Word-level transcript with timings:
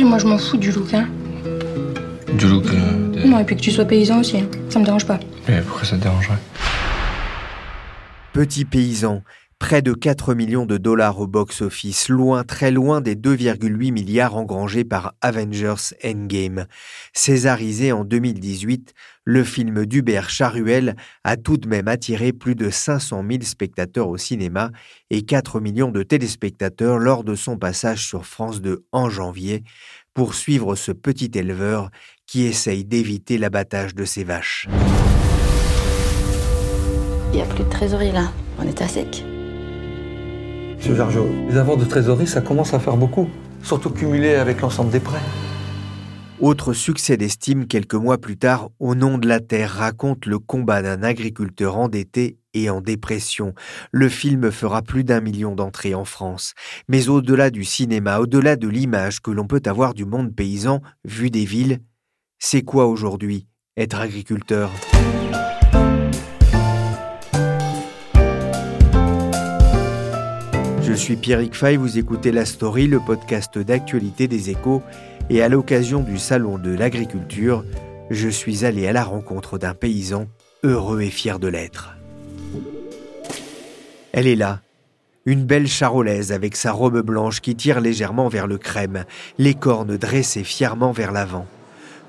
Moi 0.00 0.18
je 0.18 0.26
m'en 0.26 0.38
fous 0.38 0.56
du 0.56 0.72
look, 0.72 0.94
hein. 0.94 1.06
Du 2.38 2.46
look 2.48 2.64
euh, 2.66 3.12
de- 3.12 3.28
Non, 3.28 3.38
et 3.38 3.44
puis 3.44 3.56
que 3.56 3.60
tu 3.60 3.70
sois 3.70 3.84
paysan 3.84 4.20
aussi, 4.20 4.38
hein. 4.38 4.46
ça 4.70 4.78
me 4.78 4.84
dérange 4.84 5.06
pas. 5.06 5.20
Mais 5.48 5.60
pourquoi 5.60 5.84
ça 5.84 5.96
te 5.96 6.02
dérangerait 6.02 6.38
Petit 8.32 8.64
paysan, 8.64 9.22
près 9.58 9.82
de 9.82 9.92
4 9.92 10.34
millions 10.34 10.64
de 10.64 10.78
dollars 10.78 11.20
au 11.20 11.26
box-office, 11.26 12.08
loin, 12.08 12.42
très 12.44 12.70
loin 12.70 13.00
des 13.02 13.14
2,8 13.14 13.92
milliards 13.92 14.36
engrangés 14.36 14.84
par 14.84 15.14
Avengers 15.20 15.94
Endgame. 16.04 16.66
Césarisé 17.12 17.92
en 17.92 18.04
2018, 18.04 18.94
le 19.24 19.44
film 19.44 19.86
d'Hubert 19.86 20.30
Charuel 20.30 20.96
a 21.24 21.36
tout 21.36 21.56
de 21.56 21.68
même 21.68 21.88
attiré 21.88 22.32
plus 22.32 22.54
de 22.54 22.70
500 22.70 23.24
000 23.28 23.42
spectateurs 23.42 24.08
au 24.08 24.16
cinéma 24.16 24.70
et 25.10 25.22
4 25.22 25.60
millions 25.60 25.90
de 25.90 26.02
téléspectateurs 26.02 26.98
lors 26.98 27.24
de 27.24 27.34
son 27.34 27.56
passage 27.56 28.06
sur 28.06 28.26
France 28.26 28.60
2 28.60 28.84
en 28.92 29.08
janvier 29.08 29.62
pour 30.14 30.34
suivre 30.34 30.74
ce 30.74 30.92
petit 30.92 31.30
éleveur 31.34 31.90
qui 32.26 32.44
essaye 32.44 32.84
d'éviter 32.84 33.38
l'abattage 33.38 33.94
de 33.94 34.04
ses 34.04 34.24
vaches. 34.24 34.68
Il 37.32 37.36
n'y 37.36 37.42
a 37.42 37.46
plus 37.46 37.64
de 37.64 37.68
trésorerie 37.70 38.12
là. 38.12 38.32
On 38.58 38.66
est 38.66 38.82
à 38.82 38.88
sec. 38.88 39.24
Monsieur 40.76 40.94
Jargeau, 40.94 41.28
les 41.48 41.56
avoirs 41.56 41.76
de 41.76 41.84
trésorerie, 41.84 42.26
ça 42.26 42.40
commence 42.40 42.74
à 42.74 42.80
faire 42.80 42.96
beaucoup. 42.96 43.30
Surtout 43.62 43.90
cumulé 43.90 44.34
avec 44.34 44.60
l'ensemble 44.60 44.90
des 44.90 45.00
prêts. 45.00 45.20
Autre 46.42 46.72
succès 46.72 47.16
d'estime 47.16 47.68
quelques 47.68 47.94
mois 47.94 48.18
plus 48.18 48.36
tard, 48.36 48.70
Au 48.80 48.96
nom 48.96 49.16
de 49.16 49.28
la 49.28 49.38
terre 49.38 49.70
raconte 49.70 50.26
le 50.26 50.40
combat 50.40 50.82
d'un 50.82 51.04
agriculteur 51.04 51.76
endetté 51.76 52.36
et 52.52 52.68
en 52.68 52.80
dépression. 52.80 53.54
Le 53.92 54.08
film 54.08 54.50
fera 54.50 54.82
plus 54.82 55.04
d'un 55.04 55.20
million 55.20 55.54
d'entrées 55.54 55.94
en 55.94 56.04
France. 56.04 56.54
Mais 56.88 57.08
au-delà 57.08 57.50
du 57.50 57.62
cinéma, 57.62 58.18
au-delà 58.18 58.56
de 58.56 58.66
l'image 58.66 59.20
que 59.20 59.30
l'on 59.30 59.46
peut 59.46 59.62
avoir 59.66 59.94
du 59.94 60.04
monde 60.04 60.34
paysan 60.34 60.82
vu 61.04 61.30
des 61.30 61.44
villes, 61.44 61.78
c'est 62.40 62.62
quoi 62.62 62.86
aujourd'hui 62.88 63.46
être 63.76 64.00
agriculteur? 64.00 64.72
Je 70.92 70.92
suis 70.92 71.16
Pierrick 71.16 71.54
Fay, 71.54 71.78
vous 71.78 71.96
écoutez 71.96 72.32
La 72.32 72.44
Story, 72.44 72.86
le 72.86 73.00
podcast 73.00 73.56
d'actualité 73.56 74.28
des 74.28 74.50
échos, 74.50 74.82
et 75.30 75.42
à 75.42 75.48
l'occasion 75.48 76.00
du 76.00 76.18
Salon 76.18 76.58
de 76.58 76.74
l'agriculture, 76.74 77.64
je 78.10 78.28
suis 78.28 78.64
allé 78.64 78.86
à 78.86 78.92
la 78.92 79.04
rencontre 79.04 79.58
d'un 79.58 79.74
paysan 79.74 80.26
heureux 80.62 81.00
et 81.02 81.10
fier 81.10 81.38
de 81.38 81.48
l'être. 81.48 81.94
Elle 84.12 84.26
est 84.26 84.36
là, 84.36 84.60
une 85.24 85.44
belle 85.44 85.68
charolaise 85.68 86.32
avec 86.32 86.56
sa 86.56 86.72
robe 86.72 87.00
blanche 87.00 87.40
qui 87.40 87.54
tire 87.54 87.80
légèrement 87.80 88.28
vers 88.28 88.46
le 88.46 88.58
crème, 88.58 89.04
les 89.38 89.54
cornes 89.54 89.96
dressées 89.96 90.44
fièrement 90.44 90.92
vers 90.92 91.12
l'avant. 91.12 91.46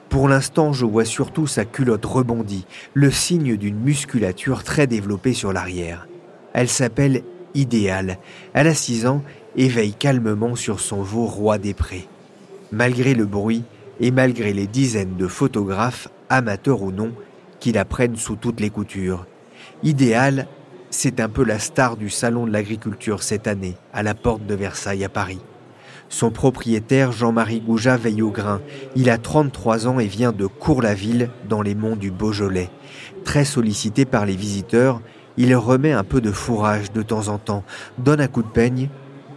Pour 0.10 0.28
l'instant, 0.28 0.74
je 0.74 0.86
vois 0.86 1.06
surtout 1.06 1.48
sa 1.48 1.66
culotte 1.66 2.06
rebondie, 2.06 2.66
le 2.94 3.10
signe 3.10 3.56
d'une 3.56 3.80
musculature 3.80 4.64
très 4.64 4.86
développée 4.86 5.34
sur 5.34 5.54
l'arrière. 5.54 6.08
Elle 6.54 6.70
s'appelle 6.70 7.24
Idéal. 7.56 8.20
Elle 8.54 8.68
a 8.68 8.76
6 8.76 9.08
ans 9.08 9.24
et 9.56 9.68
veille 9.68 9.94
calmement 9.94 10.56
sur 10.56 10.80
son 10.80 11.02
veau 11.02 11.26
roi 11.26 11.58
des 11.58 11.74
prés. 11.74 12.08
Malgré 12.74 13.14
le 13.14 13.28
bruit 13.28 13.64
et 14.00 14.10
malgré 14.10 14.52
les 14.52 14.66
dizaines 14.66 15.16
de 15.16 15.28
photographes, 15.28 16.08
amateurs 16.30 16.82
ou 16.82 16.92
non, 16.92 17.12
qui 17.60 17.72
la 17.72 17.86
prennent 17.86 18.16
sous 18.16 18.36
toutes 18.36 18.60
les 18.60 18.72
coutures. 18.72 19.28
Idéal, 19.84 20.48
c'est 20.90 21.20
un 21.20 21.30
peu 21.30 21.44
la 21.44 21.60
star 21.60 21.98
du 21.98 22.10
Salon 22.10 22.48
de 22.48 22.52
l'agriculture 22.52 23.22
cette 23.22 23.46
année, 23.46 23.76
à 23.94 24.02
la 24.02 24.16
porte 24.16 24.48
de 24.48 24.56
Versailles 24.56 25.04
à 25.04 25.10
Paris. 25.10 25.40
Son 26.10 26.32
propriétaire, 26.32 27.12
Jean-Marie 27.12 27.62
Gouja, 27.62 27.96
veille 27.96 28.24
au 28.24 28.32
grain. 28.32 28.60
Il 28.96 29.12
a 29.12 29.20
33 29.20 29.86
ans 29.86 30.00
et 30.00 30.08
vient 30.08 30.32
de 30.32 30.48
Cours-la-Ville, 30.48 31.30
dans 31.48 31.62
les 31.62 31.76
monts 31.76 31.96
du 31.96 32.10
Beaujolais. 32.10 32.72
Très 33.24 33.46
sollicité 33.46 34.06
par 34.06 34.26
les 34.26 34.36
visiteurs, 34.36 35.00
il 35.38 35.56
remet 35.56 35.92
un 35.92 36.04
peu 36.04 36.22
de 36.22 36.32
fourrage 36.32 36.92
de 36.92 37.04
temps 37.04 37.28
en 37.28 37.38
temps, 37.38 37.64
donne 38.00 38.20
un 38.20 38.28
coup 38.28 38.42
de 38.42 38.48
peigne 38.48 38.90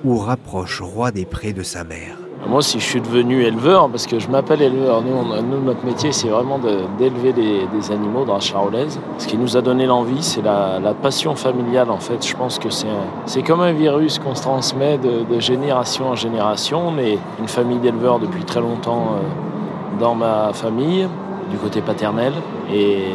ou 0.04 0.16
rapproche 0.16 0.80
Roi 0.80 1.10
des 1.10 1.26
Prés 1.26 1.52
de 1.52 1.62
sa 1.62 1.84
mère. 1.84 2.25
Moi, 2.48 2.62
si 2.62 2.78
je 2.78 2.84
suis 2.84 3.00
devenu 3.00 3.42
éleveur, 3.42 3.88
parce 3.88 4.06
que 4.06 4.20
je 4.20 4.28
m'appelle 4.28 4.62
éleveur, 4.62 5.02
nous, 5.02 5.60
notre 5.64 5.84
métier, 5.84 6.12
c'est 6.12 6.28
vraiment 6.28 6.60
d'élever 6.98 7.32
des, 7.32 7.90
animaux 7.90 8.24
dans 8.24 8.34
la 8.34 8.40
charolaise. 8.40 9.00
Ce 9.18 9.26
qui 9.26 9.36
nous 9.36 9.56
a 9.56 9.62
donné 9.62 9.86
l'envie, 9.86 10.22
c'est 10.22 10.42
la, 10.42 10.94
passion 11.02 11.34
familiale, 11.34 11.90
en 11.90 11.98
fait. 11.98 12.24
Je 12.24 12.36
pense 12.36 12.58
que 12.58 12.68
c'est 12.70 13.42
comme 13.42 13.60
un 13.60 13.72
virus 13.72 14.18
qu'on 14.20 14.34
se 14.34 14.42
transmet 14.42 14.96
de, 14.98 15.24
de 15.34 15.40
génération 15.40 16.10
en 16.10 16.14
génération. 16.14 16.88
On 16.88 16.98
est 16.98 17.18
une 17.40 17.48
famille 17.48 17.78
d'éleveurs 17.78 18.20
depuis 18.20 18.44
très 18.44 18.60
longtemps 18.60 19.08
euh, 19.14 20.00
dans 20.00 20.14
ma 20.14 20.52
famille, 20.52 21.08
du 21.50 21.56
côté 21.56 21.80
paternel. 21.80 22.32
Et 22.72 23.06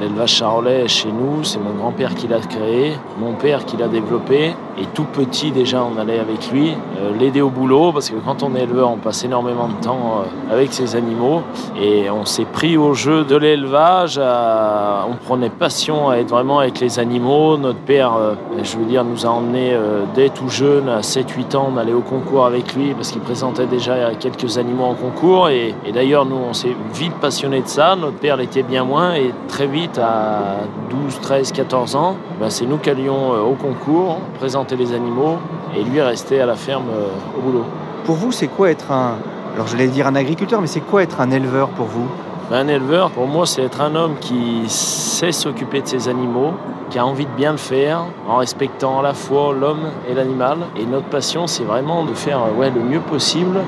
l'élevage 0.00 0.34
charolais 0.34 0.88
chez 0.88 1.08
nous, 1.08 1.44
c'est 1.44 1.58
mon 1.58 1.72
grand-père 1.72 2.14
qui 2.14 2.28
l'a 2.28 2.38
créé, 2.38 2.92
mon 3.18 3.32
père 3.32 3.64
qui 3.64 3.76
l'a 3.76 3.88
développé. 3.88 4.54
Et 4.80 4.84
tout 4.94 5.04
petit, 5.04 5.50
déjà, 5.50 5.82
on 5.82 5.98
allait 5.98 6.20
avec 6.20 6.52
lui 6.52 6.72
euh, 6.98 7.10
l'aider 7.18 7.40
au 7.40 7.50
boulot, 7.50 7.90
parce 7.92 8.10
que 8.10 8.16
quand 8.24 8.44
on 8.44 8.54
est 8.54 8.62
éleveur, 8.62 8.90
on 8.90 8.96
passe 8.96 9.24
énormément 9.24 9.66
de 9.66 9.74
temps 9.82 10.22
euh, 10.22 10.54
avec 10.54 10.72
ses 10.72 10.94
animaux. 10.94 11.42
Et 11.80 12.08
on 12.10 12.24
s'est 12.24 12.44
pris 12.44 12.76
au 12.76 12.94
jeu 12.94 13.24
de 13.24 13.34
l'élevage. 13.34 14.18
On 14.18 15.16
prenait 15.24 15.50
passion 15.50 16.10
à 16.10 16.18
être 16.18 16.28
vraiment 16.28 16.60
avec 16.60 16.78
les 16.78 17.00
animaux. 17.00 17.56
Notre 17.56 17.80
père, 17.80 18.14
euh, 18.14 18.34
je 18.62 18.76
veux 18.76 18.84
dire, 18.84 19.04
nous 19.04 19.26
a 19.26 19.30
emmenés 19.30 19.76
dès 20.14 20.28
tout 20.28 20.48
jeune, 20.48 20.88
à 20.88 21.00
7-8 21.00 21.56
ans, 21.56 21.72
on 21.74 21.76
allait 21.76 21.92
au 21.92 22.00
concours 22.00 22.46
avec 22.46 22.74
lui, 22.74 22.94
parce 22.94 23.10
qu'il 23.10 23.20
présentait 23.20 23.66
déjà 23.66 24.14
quelques 24.14 24.58
animaux 24.58 24.84
en 24.84 24.94
concours. 24.94 25.48
Et, 25.48 25.74
et 25.84 25.92
d'ailleurs, 25.92 26.24
nous, 26.24 26.38
on 26.48 26.52
s'est 26.52 26.76
vite 26.94 27.14
passionné 27.14 27.62
de 27.62 27.68
ça. 27.68 27.96
Notre 27.96 28.18
père 28.18 28.36
l'était 28.36 28.62
bien 28.62 28.84
moins. 28.84 29.14
Et 29.14 29.32
très 29.48 29.66
vite, 29.66 29.87
à 29.96 30.64
12, 30.90 31.20
13, 31.20 31.52
14 31.52 31.96
ans, 31.96 32.16
ben, 32.40 32.50
c'est 32.50 32.66
nous 32.66 32.76
qui 32.78 32.90
allions 32.90 33.32
euh, 33.32 33.40
au 33.40 33.54
concours, 33.54 34.18
présenter 34.38 34.76
les 34.76 34.92
animaux, 34.92 35.36
et 35.74 35.82
lui 35.82 36.00
restait 36.00 36.40
à 36.40 36.46
la 36.46 36.56
ferme 36.56 36.88
euh, 36.90 37.06
au 37.38 37.40
boulot. 37.40 37.64
Pour 38.04 38.16
vous, 38.16 38.32
c'est 38.32 38.48
quoi 38.48 38.70
être 38.70 38.90
un. 38.92 39.14
Alors, 39.54 39.66
je 39.66 39.76
vais 39.76 39.86
dire 39.86 40.06
un 40.06 40.14
agriculteur, 40.14 40.60
mais 40.60 40.66
c'est 40.66 40.80
quoi 40.80 41.02
être 41.02 41.20
un 41.20 41.30
éleveur 41.30 41.68
pour 41.70 41.86
vous? 41.86 42.06
Ben, 42.50 42.66
Un 42.66 42.68
éleveur, 42.68 43.10
pour 43.10 43.26
moi, 43.26 43.46
c'est 43.46 43.62
être 43.62 43.80
un 43.80 43.94
homme 43.94 44.16
qui 44.20 44.64
sait 44.68 45.32
s'occuper 45.32 45.80
de 45.80 45.86
ses 45.86 46.08
animaux, 46.08 46.52
qui 46.90 46.98
a 46.98 47.06
envie 47.06 47.26
de 47.26 47.34
bien 47.36 47.52
le 47.52 47.58
faire, 47.58 48.04
en 48.28 48.36
respectant 48.36 48.98
à 48.98 49.02
la 49.02 49.14
fois 49.14 49.52
l'homme 49.52 49.90
et 50.10 50.14
l'animal. 50.14 50.58
Et 50.76 50.84
notre 50.86 51.06
passion, 51.06 51.46
c'est 51.46 51.64
vraiment 51.64 52.04
de 52.04 52.14
faire 52.14 52.40
euh, 52.42 52.58
ouais, 52.58 52.70
le 52.70 52.82
mieux 52.82 53.00
possible 53.00 53.60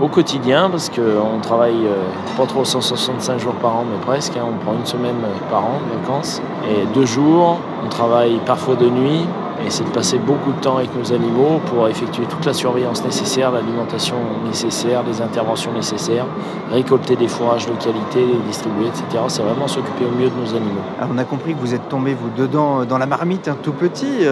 au 0.00 0.08
quotidien, 0.08 0.70
parce 0.70 0.90
qu'on 0.90 1.40
travaille 1.40 1.86
euh, 1.86 2.36
pas 2.36 2.46
trop 2.46 2.64
165 2.64 3.38
jours 3.38 3.54
par 3.54 3.76
an, 3.76 3.84
mais 3.90 3.98
presque. 4.04 4.36
hein. 4.36 4.44
on 4.48 4.64
prend 4.64 4.74
une 4.74 4.86
semaine 4.86 5.16
euh, 5.24 5.50
par 5.50 5.64
an 5.64 5.80
de 5.90 6.00
vacances. 6.00 6.40
Et 6.68 6.86
deux 6.94 7.06
jours, 7.06 7.58
on 7.84 7.88
travaille 7.88 8.38
parfois 8.46 8.76
de 8.76 8.88
nuit. 8.88 9.24
Et 9.66 9.70
c'est 9.70 9.82
de 9.82 9.88
passer 9.88 10.18
beaucoup 10.18 10.52
de 10.52 10.60
temps 10.60 10.76
avec 10.76 10.96
nos 10.96 11.12
animaux 11.12 11.60
pour 11.66 11.88
effectuer 11.88 12.22
toute 12.26 12.46
la 12.46 12.52
surveillance 12.52 13.04
nécessaire, 13.04 13.50
l'alimentation 13.50 14.14
nécessaire, 14.46 15.02
les 15.04 15.20
interventions 15.20 15.72
nécessaires, 15.72 16.26
récolter 16.70 17.16
des 17.16 17.26
fourrages 17.26 17.66
de 17.66 17.72
qualité, 17.72 18.24
les 18.24 18.38
distribuer, 18.46 18.86
etc. 18.86 19.24
C'est 19.26 19.42
vraiment 19.42 19.66
s'occuper 19.66 20.04
au 20.04 20.16
mieux 20.16 20.30
de 20.30 20.36
nos 20.36 20.54
animaux. 20.54 20.80
Alors, 21.00 21.10
on 21.12 21.18
a 21.18 21.24
compris 21.24 21.54
que 21.54 21.58
vous 21.58 21.74
êtes 21.74 21.88
tombé, 21.88 22.14
vous, 22.14 22.30
dedans, 22.36 22.82
euh, 22.82 22.84
dans 22.84 22.98
la 22.98 23.06
marmite, 23.06 23.48
un 23.48 23.56
tout 23.60 23.72
petit. 23.72 24.24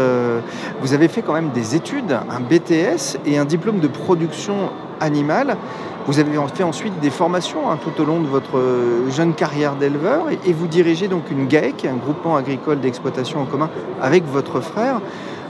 vous 0.80 0.94
avez 0.94 1.08
fait 1.08 1.22
quand 1.22 1.32
même 1.32 1.50
des 1.50 1.74
études, 1.74 2.12
un 2.30 2.40
BTS 2.40 3.18
et 3.26 3.36
un 3.36 3.44
diplôme 3.44 3.80
de 3.80 3.88
production 3.88 4.70
animale. 5.00 5.56
Vous 6.06 6.20
avez 6.20 6.38
fait 6.54 6.62
ensuite 6.62 6.98
des 7.00 7.10
formations 7.10 7.68
hein, 7.70 7.78
tout 7.82 8.00
au 8.00 8.04
long 8.04 8.20
de 8.20 8.28
votre 8.28 8.58
euh, 8.58 9.10
jeune 9.10 9.34
carrière 9.34 9.74
d'éleveur 9.74 10.26
et, 10.30 10.52
vous 10.52 10.68
dirigez 10.68 11.08
donc 11.08 11.30
une 11.32 11.48
GAEC, 11.48 11.84
un 11.84 11.96
groupement 11.96 12.36
agricole 12.36 12.78
d'exploitation 12.78 13.40
en 13.40 13.44
commun 13.44 13.68
avec 14.00 14.24
votre 14.24 14.60
frère. 14.60 15.00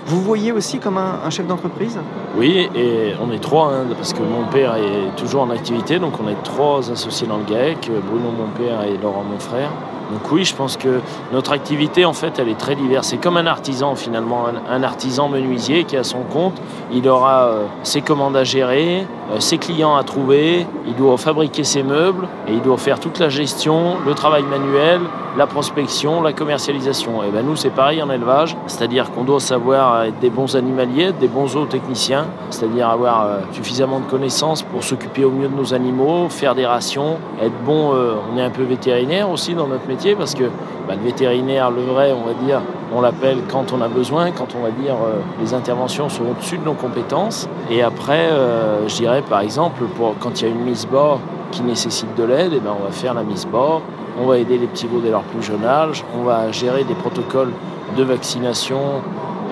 Vous 0.07 0.23
voyez 0.23 0.53
aussi 0.53 0.79
comme 0.79 0.99
un, 0.99 1.29
chef 1.31 1.47
d'entreprise? 1.47 1.99
Oui, 2.39 2.71
et 2.77 3.13
on 3.21 3.33
est 3.33 3.41
trois, 3.41 3.73
hein, 3.73 3.87
parce 3.97 4.13
que 4.13 4.23
mon 4.23 4.45
père 4.51 4.77
est 4.77 5.17
toujours 5.17 5.43
en 5.43 5.51
activité, 5.51 5.99
donc 5.99 6.13
on 6.25 6.29
est 6.29 6.43
trois 6.45 6.91
associés 6.91 7.27
dans 7.27 7.39
le 7.39 7.45
GAEC, 7.45 7.91
Bruno 8.09 8.31
mon 8.31 8.47
père 8.57 8.85
et 8.85 8.97
Laurent 8.97 9.25
mon 9.29 9.41
frère. 9.41 9.71
Donc 10.13 10.31
oui, 10.31 10.45
je 10.45 10.55
pense 10.55 10.77
que 10.77 11.01
notre 11.33 11.53
activité, 11.53 12.05
en 12.05 12.13
fait, 12.13 12.39
elle 12.39 12.49
est 12.49 12.59
très 12.59 12.77
diverse. 12.77 13.09
C'est 13.09 13.17
comme 13.17 13.37
un 13.37 13.47
artisan, 13.47 13.97
finalement, 13.97 14.47
un, 14.69 14.83
artisan 14.83 15.29
menuisier 15.29 15.85
qui 15.85 15.97
a 15.97 16.05
son 16.05 16.21
compte. 16.21 16.61
Il 16.93 17.09
aura 17.09 17.47
euh, 17.47 17.67
ses 17.83 18.03
commandes 18.03 18.37
à 18.37 18.45
gérer, 18.45 19.07
ses 19.39 19.59
clients 19.59 19.97
à 19.97 20.05
trouver, 20.05 20.67
il 20.87 20.95
doit 20.95 21.17
fabriquer 21.17 21.65
ses 21.65 21.83
meubles 21.83 22.29
et 22.49 22.53
il 22.53 22.63
doit 22.63 22.77
faire 22.77 23.01
toute 23.01 23.19
la 23.19 23.29
gestion, 23.29 23.97
le 24.07 24.15
travail 24.15 24.43
manuel, 24.45 25.01
la 25.37 25.47
prospection, 25.47 26.23
la 26.23 26.33
commercialisation. 26.33 27.23
Et 27.23 27.31
ben 27.31 27.45
nous, 27.45 27.57
c'est 27.57 27.71
pareil 27.71 28.03
en 28.03 28.11
élevage, 28.11 28.57
c'est-à-dire 28.67 29.11
qu'on 29.11 29.25
doit 29.25 29.41
savoir 29.41 30.05
être 30.05 30.19
des 30.21 30.31
bons 30.31 30.57
animaliers, 30.57 31.13
des 31.13 31.29
bons 31.29 31.49
zootechniciens, 31.49 32.27
c'est-à-dire 32.51 32.89
avoir 32.89 33.27
euh, 33.27 33.39
suffisamment 33.53 34.01
de 34.01 34.07
connaissances 34.07 34.63
pour 34.63 34.85
s'occuper 34.85 35.25
au 35.25 35.31
mieux 35.31 35.49
de 35.49 35.57
nos 35.57 35.75
animaux, 35.75 36.29
faire 36.29 36.55
des 36.55 36.67
rations, 36.67 37.19
être 37.43 37.65
bon. 37.65 37.93
on 38.33 38.39
est 38.39 38.43
un 38.43 38.51
peu 38.51 38.63
vétérinaire 38.63 39.31
aussi 39.31 39.55
dans 39.55 39.67
notre 39.67 39.87
métier 39.87 40.15
parce 40.15 40.35
que 40.35 40.45
bah, 40.87 40.95
le 40.95 41.03
vétérinaire, 41.03 41.71
le 41.71 41.83
vrai, 41.83 42.13
on 42.13 42.27
va 42.27 42.35
dire, 42.35 42.61
on 42.95 43.01
l'appelle 43.01 43.39
quand 43.51 43.73
on 43.73 43.81
a 43.81 43.89
besoin, 43.89 44.31
quand 44.31 44.55
on 44.59 44.63
va 44.63 44.71
dire 44.71 44.95
euh, 44.95 45.21
les 45.41 45.55
interventions 45.55 46.09
sont 46.09 46.25
au-dessus 46.25 46.59
de 46.59 46.65
nos 46.65 46.75
compétences. 46.75 47.49
Et 47.71 47.83
après, 47.83 48.31
euh, 48.31 48.89
je 48.89 48.97
dirais 48.97 49.23
par 49.29 49.41
exemple, 49.41 49.85
quand 50.21 50.41
il 50.41 50.49
y 50.49 50.51
a 50.51 50.55
une 50.55 50.63
mise 50.63 50.87
bord 50.87 51.21
qui 51.51 51.63
nécessite 51.63 52.15
de 52.17 52.25
l'aide, 52.25 52.53
eh 52.55 52.61
ben, 52.61 52.75
on 52.79 52.85
va 52.85 52.93
faire 52.93 53.15
la 53.15 53.23
mise 53.23 53.47
bord, 53.47 53.83
on 54.21 54.27
va 54.27 54.39
aider 54.39 54.59
les 54.59 54.67
petits 54.67 54.87
veaux 54.87 55.01
dès 55.01 55.11
leur 55.11 55.23
plus 55.23 55.43
jeune 55.43 55.65
âge, 55.65 56.05
on 56.19 56.25
va 56.25 56.51
gérer 56.53 56.85
des 56.85 56.95
protocoles 56.95 57.53
de 57.97 58.03
vaccination, 58.03 58.81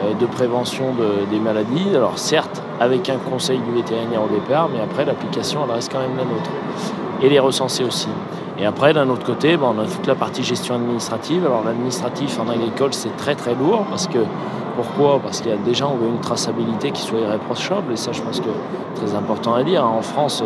euh, 0.05 0.15
de 0.15 0.27
prévention 0.27 0.87
des 1.31 1.39
maladies. 1.39 1.89
Alors 1.95 2.19
certes, 2.19 2.63
avec 2.81 3.09
un 3.11 3.19
conseil 3.19 3.59
du 3.59 3.73
vétérinaire 3.73 4.23
au 4.23 4.33
départ, 4.33 4.69
mais 4.73 4.81
après 4.81 5.05
l'application, 5.05 5.61
elle 5.65 5.75
reste 5.75 5.93
quand 5.93 6.01
même 6.01 6.17
la 6.17 6.25
nôtre. 6.25 6.51
Et 7.23 7.29
les 7.29 7.39
recenser 7.39 7.85
aussi. 7.85 8.09
Et 8.59 8.67
après, 8.67 8.93
d'un 8.93 9.09
autre 9.09 9.27
côté, 9.27 9.59
on 9.61 9.79
a 9.81 9.85
toute 9.85 10.07
la 10.07 10.15
partie 10.15 10.45
gestion 10.45 10.77
administrative. 10.77 11.45
Alors 11.45 11.65
l'administratif 11.65 12.39
en 12.39 12.49
agricole, 12.49 12.95
c'est 12.95 13.17
très 13.17 13.35
très 13.35 13.55
lourd 13.55 13.85
parce 13.91 14.07
que 14.07 14.19
pourquoi? 14.77 15.19
Parce 15.21 15.41
qu'il 15.41 15.51
y 15.51 15.55
a 15.55 15.57
déjà 15.57 15.87
on 15.89 15.97
veut 15.97 16.09
une 16.09 16.21
traçabilité 16.21 16.91
qui 16.93 17.03
soit 17.03 17.19
irréprochable 17.19 17.93
et 17.93 17.97
ça, 17.97 18.13
je 18.13 18.23
pense 18.23 18.41
que 18.41 18.51
très 18.95 19.15
important 19.15 19.55
à 19.55 19.65
dire. 19.65 19.85
En 19.85 20.03
France, 20.03 20.43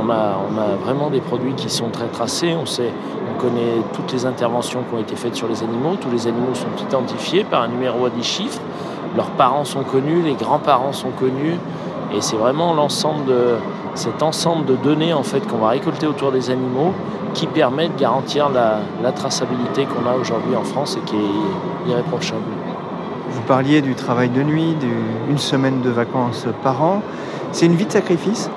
on 0.00 0.10
a, 0.10 0.38
on 0.50 0.58
a 0.58 0.76
vraiment 0.84 1.10
des 1.10 1.20
produits 1.20 1.54
qui 1.54 1.70
sont 1.70 1.90
très 1.90 2.08
tracés. 2.08 2.56
On 2.60 2.66
sait, 2.66 2.92
on 3.32 3.40
connaît 3.40 3.82
toutes 3.92 4.12
les 4.12 4.26
interventions 4.26 4.82
qui 4.88 4.94
ont 4.96 5.00
été 5.00 5.14
faites 5.14 5.36
sur 5.36 5.48
les 5.48 5.62
animaux. 5.62 5.96
Tous 6.00 6.10
les 6.10 6.26
animaux 6.26 6.54
sont 6.54 6.84
identifiés 6.84 7.44
par 7.44 7.62
un 7.62 7.68
numéro 7.68 8.06
à 8.06 8.10
10 8.10 8.22
chiffres. 8.22 8.60
Leurs 9.16 9.30
parents 9.30 9.64
sont 9.64 9.84
connus, 9.84 10.22
les 10.22 10.34
grands-parents 10.34 10.92
sont 10.92 11.10
connus. 11.10 11.58
Et 12.14 12.20
c'est 12.20 12.36
vraiment 12.36 12.74
l'ensemble 12.74 13.26
de 13.26 13.56
cet 13.98 14.22
ensemble 14.22 14.64
de 14.64 14.76
données 14.76 15.12
en 15.12 15.22
fait 15.22 15.40
qu'on 15.40 15.58
va 15.58 15.70
récolter 15.70 16.06
autour 16.06 16.32
des 16.32 16.50
animaux 16.50 16.94
qui 17.34 17.46
permet 17.46 17.88
de 17.88 17.98
garantir 17.98 18.48
la, 18.48 19.12
traçabilité 19.12 19.84
qu'on 19.84 20.08
a 20.08 20.14
aujourd'hui 20.14 20.54
en 20.54 20.64
France 20.64 20.96
et 20.96 21.04
qui 21.04 21.16
est 21.16 21.90
irréprochable. 21.90 22.42
Vous 23.30 23.42
parliez 23.42 23.82
du 23.82 23.94
travail 23.94 24.28
de 24.28 24.42
nuit, 24.42 24.76
d'une 25.26 25.38
semaine 25.38 25.82
de 25.82 25.90
vacances 25.90 26.46
par 26.62 26.82
an. 26.82 27.02
C'est 27.52 27.66
une 27.66 27.74
vie 27.74 27.86
de 27.86 27.92
sacrifice? 27.92 28.50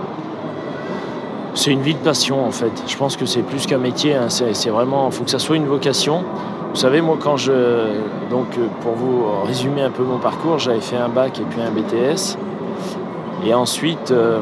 C'est 1.54 1.72
une 1.72 1.82
vie 1.82 1.96
de 1.96 2.00
passion 2.00 2.46
en 2.46 2.52
fait. 2.52 2.72
Je 2.88 2.96
pense 2.96 3.18
que 3.18 3.26
c'est 3.26 3.42
plus 3.42 3.66
qu'un 3.66 3.78
métier. 3.78 4.16
Hein. 4.16 4.30
C'est 4.30 4.70
vraiment, 4.70 5.08
il 5.08 5.12
faut 5.14 5.24
que 5.24 5.32
ça 5.32 5.40
soit 5.40 5.58
une 5.58 5.68
vocation. 5.68 6.24
Vous 6.70 6.78
savez, 6.78 7.02
moi, 7.02 7.18
quand 7.20 7.36
je. 7.36 7.52
Donc, 8.30 8.48
pour 8.82 8.94
vous 8.94 9.26
résumer 9.46 9.82
un 9.82 9.90
peu 9.90 10.04
mon 10.04 10.20
parcours, 10.20 10.58
j'avais 10.58 10.80
fait 10.80 10.96
un 10.96 11.10
bac 11.10 11.38
et 11.40 11.44
puis 11.44 11.60
un 11.62 11.70
BTS. 11.70 12.38
Et 13.46 13.54
ensuite, 13.54 14.12
euh, 14.12 14.40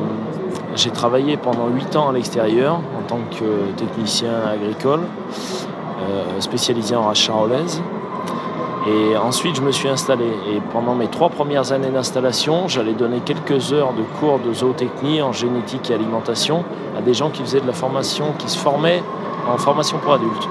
j'ai 0.75 0.91
travaillé 0.91 1.37
pendant 1.37 1.67
8 1.67 1.95
ans 1.95 2.09
à 2.09 2.13
l'extérieur 2.13 2.75
en 2.97 3.01
tant 3.07 3.19
que 3.31 3.71
technicien 3.75 4.33
agricole, 4.53 5.01
euh, 5.01 6.39
spécialisé 6.39 6.95
en 6.95 7.03
race 7.03 7.17
charolaise. 7.17 7.81
Et 8.87 9.17
ensuite, 9.17 9.55
je 9.55 9.61
me 9.61 9.71
suis 9.71 9.89
installé. 9.89 10.25
Et 10.25 10.61
pendant 10.71 10.95
mes 10.95 11.07
trois 11.07 11.29
premières 11.29 11.71
années 11.71 11.89
d'installation, 11.89 12.67
j'allais 12.67 12.93
donner 12.93 13.19
quelques 13.19 13.73
heures 13.73 13.93
de 13.93 14.03
cours 14.19 14.39
de 14.39 14.53
zootechnie 14.53 15.21
en 15.21 15.33
génétique 15.33 15.91
et 15.91 15.93
alimentation 15.95 16.63
à 16.97 17.01
des 17.01 17.13
gens 17.13 17.29
qui 17.29 17.41
faisaient 17.41 17.59
de 17.59 17.67
la 17.67 17.73
formation, 17.73 18.33
qui 18.37 18.49
se 18.49 18.57
formaient 18.57 19.03
en 19.51 19.57
formation 19.57 19.97
pour 19.97 20.13
adultes. 20.13 20.47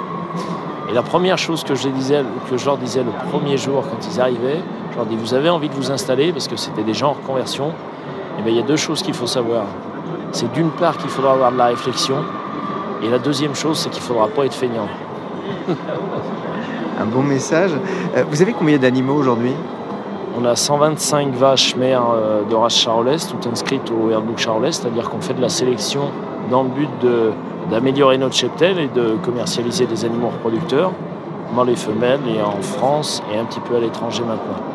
Et 0.91 0.95
la 0.95 1.03
première 1.03 1.39
chose 1.39 1.65
que 1.65 1.75
je, 1.75 1.89
disais, 1.89 2.23
que 2.51 2.57
je 2.57 2.67
leur 2.67 2.77
disais 2.77 3.03
le 3.03 3.31
premier 3.31 3.57
jour 3.57 3.85
quand 3.89 4.07
ils 4.07 4.21
arrivaient, 4.21 4.61
je 4.93 4.97
leur 4.97 5.07
dis 5.07 5.17
Vous 5.17 5.35
avez 5.35 5.49
envie 5.49 5.69
de 5.69 5.75
vous 5.75 5.91
installer 5.91 6.33
Parce 6.33 6.49
que 6.49 6.57
c'était 6.57 6.85
des 6.85 6.95
gens 6.95 7.11
en 7.11 7.13
reconversion. 7.15 7.69
Et 7.69 8.41
eh 8.41 8.43
bien, 8.43 8.53
il 8.53 8.57
y 8.57 8.63
a 8.63 8.67
deux 8.67 8.77
choses 8.77 9.03
qu'il 9.03 9.15
faut 9.15 9.27
savoir 9.27 9.65
c'est 10.33 10.51
d'une 10.53 10.71
part 10.71 10.97
qu'il 10.99 11.11
faudra 11.11 11.33
avoir 11.33 11.53
de 11.53 11.59
la 11.59 11.67
réflexion, 11.67 12.17
et 13.03 13.09
la 13.09 13.19
deuxième 13.19 13.55
chose, 13.55 13.79
c'est 13.79 13.91
qu'il 13.91 14.03
ne 14.03 14.07
faudra 14.07 14.29
pas 14.29 14.45
être 14.45 14.55
feignant. 14.55 14.89
Un 17.01 17.05
bon 17.07 17.23
message. 17.23 17.71
Euh, 18.17 18.25
vous 18.29 18.43
avez 18.43 18.53
combien 18.53 18.77
d'animaux 18.77 19.15
aujourd'hui? 19.15 19.55
On 20.41 20.45
a 20.45 20.57
125 20.57 21.33
vaches 21.35 21.77
mères 21.77 22.07
euh, 22.13 22.43
de 22.45 22.55
race 22.55 22.77
charolaise, 22.77 23.29
toutes 23.29 23.47
inscrites 23.47 23.91
au 23.91 24.11
Airbook 24.11 24.39
charolaise, 24.39 24.81
c'est-à-dire 24.81 25.09
qu'on 25.09 25.21
fait 25.21 25.35
de 25.35 25.41
la 25.41 25.49
sélection 25.49 26.11
dans 26.51 26.63
le 26.65 26.71
but 26.71 26.91
d'améliorer 27.71 28.19
notre 28.19 28.35
cheptel 28.35 28.79
et 28.79 28.89
de 28.89 29.17
commercialiser 29.23 29.87
des 29.87 30.05
animaux 30.05 30.29
reproducteurs, 30.29 30.93
mâles 31.55 31.71
et 31.71 31.77
femelles, 31.77 32.21
et 32.29 32.43
en 32.43 32.61
France 32.63 33.23
et 33.33 33.39
un 33.39 33.45
petit 33.45 33.61
peu 33.61 33.77
à 33.77 33.81
l'étranger 33.81 34.23
maintenant. 34.23 34.68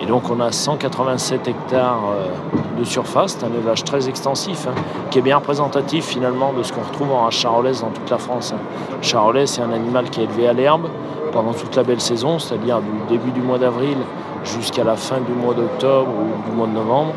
Et 0.00 0.06
donc 0.06 0.30
on 0.30 0.40
a 0.40 0.52
187 0.52 1.48
hectares 1.48 2.00
euh, 2.12 2.78
de 2.78 2.84
surface, 2.84 3.36
c'est 3.38 3.44
un 3.44 3.52
élevage 3.52 3.84
très 3.84 4.08
extensif, 4.08 4.68
hein, 4.68 4.74
qui 5.10 5.18
est 5.18 5.22
bien 5.22 5.36
représentatif 5.36 6.04
finalement 6.04 6.52
de 6.52 6.62
ce 6.62 6.72
qu'on 6.72 6.82
retrouve 6.82 7.12
en 7.12 7.30
charolaise 7.30 7.80
dans 7.80 7.90
toute 7.90 8.08
la 8.08 8.18
France. 8.18 8.54
Hein. 8.54 8.60
Charolaise, 9.02 9.50
c'est 9.50 9.62
un 9.62 9.72
animal 9.72 10.08
qui 10.10 10.20
est 10.20 10.24
élevé 10.24 10.48
à 10.48 10.52
l'herbe 10.52 10.88
pendant 11.32 11.52
toute 11.52 11.74
la 11.76 11.82
belle 11.82 12.00
saison, 12.00 12.38
c'est-à-dire 12.38 12.80
du 12.80 13.16
début 13.16 13.32
du 13.32 13.40
mois 13.40 13.58
d'avril 13.58 13.96
jusqu'à 14.44 14.84
la 14.84 14.96
fin 14.96 15.18
du 15.20 15.32
mois 15.32 15.54
d'octobre 15.54 16.08
ou 16.08 16.48
du 16.48 16.56
mois 16.56 16.66
de 16.66 16.72
novembre. 16.72 17.12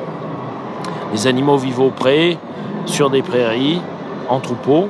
Les 1.14 1.28
animaux 1.28 1.58
vivent 1.58 1.82
au 1.82 1.90
pré, 1.90 2.38
sur 2.86 3.10
des 3.10 3.22
prairies, 3.22 3.82
en 4.30 4.40
troupeau. 4.40 4.88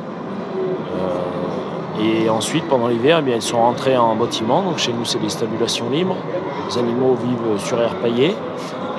Euh, 0.95 2.23
et 2.23 2.29
ensuite, 2.29 2.65
pendant 2.67 2.87
l'hiver, 2.87 3.21
eh 3.25 3.31
ils 3.31 3.41
sont 3.41 3.57
rentrés 3.57 3.97
en 3.97 4.15
bâtiment. 4.15 4.61
Donc 4.61 4.77
chez 4.77 4.93
nous, 4.93 5.05
c'est 5.05 5.19
des 5.19 5.29
stabulations 5.29 5.89
libres. 5.89 6.15
Les 6.71 6.77
animaux 6.77 7.15
vivent 7.15 7.59
sur 7.59 7.81
air 7.81 7.93
paillé 7.95 8.33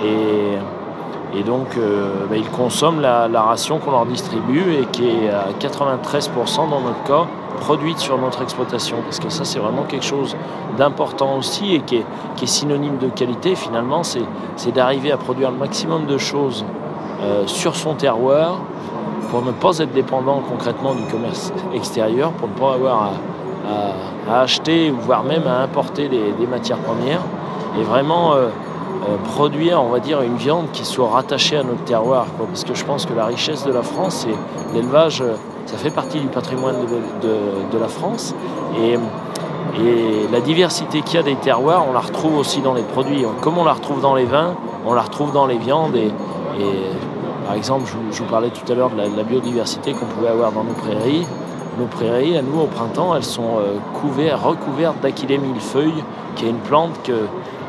et, 0.04 1.42
donc 1.42 1.68
euh, 1.78 2.26
bah, 2.28 2.36
ils 2.36 2.50
consomment 2.50 3.00
la, 3.00 3.42
ration 3.42 3.78
qu'on 3.78 3.92
leur 3.92 4.04
distribue 4.04 4.74
et 4.74 4.84
qui 4.92 5.08
est 5.08 5.30
à 5.30 5.46
93% 5.58 6.68
dans 6.68 6.80
notre 6.80 7.02
cas 7.04 7.26
produite 7.60 7.96
sur 7.96 8.18
notre 8.18 8.42
exploitation. 8.42 8.98
Parce 9.04 9.20
que 9.20 9.30
ça 9.30 9.46
c'est 9.46 9.58
vraiment 9.58 9.84
quelque 9.84 10.04
chose 10.04 10.36
d'important 10.76 11.38
aussi 11.38 11.74
et 11.76 11.80
qui 11.80 11.96
est, 11.96 12.46
synonyme 12.46 12.98
de 12.98 13.08
qualité 13.08 13.54
finalement, 13.54 14.02
c'est 14.02 14.72
d'arriver 14.72 15.10
à 15.10 15.16
produire 15.16 15.50
le 15.50 15.56
maximum 15.56 16.04
de 16.04 16.18
choses 16.18 16.66
euh, 17.22 17.46
sur 17.46 17.74
son 17.74 17.94
terroir 17.94 18.58
pour 19.30 19.42
ne 19.42 19.52
pas 19.52 19.78
être 19.78 19.94
dépendant 19.94 20.42
concrètement 20.46 20.94
du 20.94 21.04
commerce 21.04 21.54
extérieur, 21.72 22.32
pour 22.32 22.48
ne 22.48 22.54
pas 22.54 22.74
avoir 22.74 23.12
à, 24.28 24.40
acheter 24.42 24.90
ou 24.90 24.96
voire 24.96 25.24
même 25.24 25.46
à 25.46 25.60
importer 25.62 26.08
des 26.08 26.46
matières 26.46 26.78
premières 26.78 27.22
et 27.78 27.82
vraiment 27.82 28.34
euh, 28.34 28.48
euh, 29.08 29.16
produire, 29.34 29.82
on 29.82 29.88
va 29.88 30.00
dire, 30.00 30.22
une 30.22 30.36
viande 30.36 30.70
qui 30.72 30.84
soit 30.84 31.08
rattachée 31.08 31.56
à 31.56 31.62
notre 31.62 31.84
terroir. 31.84 32.26
parce 32.38 32.64
que 32.64 32.74
je 32.74 32.84
pense 32.84 33.06
que 33.06 33.14
la 33.14 33.26
richesse 33.26 33.64
de 33.64 33.72
la 33.72 33.82
France, 33.82 34.26
c'est 34.26 34.74
l'élevage, 34.74 35.22
euh, 35.22 35.34
ça 35.66 35.76
fait 35.76 35.90
partie 35.90 36.20
du 36.20 36.28
patrimoine 36.28 36.76
de, 37.22 37.78
la 37.78 37.88
France. 37.88 38.34
Et, 38.80 38.98
la 40.30 40.40
diversité 40.40 41.00
qu'il 41.00 41.14
y 41.14 41.18
a 41.18 41.22
des 41.22 41.36
terroirs, 41.36 41.86
on 41.88 41.92
la 41.92 42.00
retrouve 42.00 42.36
aussi 42.36 42.60
dans 42.60 42.74
les 42.74 42.82
produits. 42.82 43.24
Comme 43.40 43.56
on 43.56 43.64
la 43.64 43.72
retrouve 43.72 44.02
dans 44.02 44.14
les 44.14 44.26
vins, 44.26 44.54
on 44.86 44.92
la 44.92 45.00
retrouve 45.00 45.32
dans 45.32 45.46
les 45.46 45.56
viandes. 45.56 45.96
Et, 45.96 46.10
par 47.46 47.54
exemple, 47.54 47.90
je, 48.10 48.22
vous 48.22 48.28
parlais 48.28 48.50
tout 48.50 48.70
à 48.70 48.74
l'heure 48.74 48.90
de 48.90 48.96
la, 48.98 49.22
biodiversité 49.22 49.92
qu'on 49.94 50.04
pouvait 50.04 50.28
avoir 50.28 50.52
dans 50.52 50.64
nos 50.64 50.74
prairies. 50.74 51.26
Nos 51.78 51.86
prairies, 51.86 52.36
à 52.36 52.42
nous, 52.42 52.60
au 52.60 52.66
printemps, 52.66 53.16
elles 53.16 53.24
sont 53.24 53.60
couvertes, 53.94 54.42
recouvertes 54.42 55.00
d'aquilée 55.00 55.38
millefeuille, 55.38 56.04
qui 56.36 56.44
est 56.44 56.50
une 56.50 56.58
plante 56.58 57.00
que, 57.02 57.14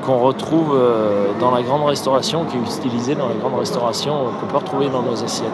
qu'on 0.06 0.20
retrouve 0.20 0.76
euh, 0.76 1.28
dans 1.40 1.52
la 1.52 1.62
grande 1.62 1.84
restauration, 1.84 2.46
qui 2.46 2.58
est 2.58 2.78
utilisée 2.78 3.16
dans 3.16 3.28
la 3.28 3.36
grande 3.36 3.58
restauration, 3.58 4.14
euh, 4.14 4.40
qu'on 4.40 4.48
peut 4.48 4.58
retrouver 4.58 4.90
dans 4.90 5.02
nos 5.02 5.24
assiettes. 5.24 5.50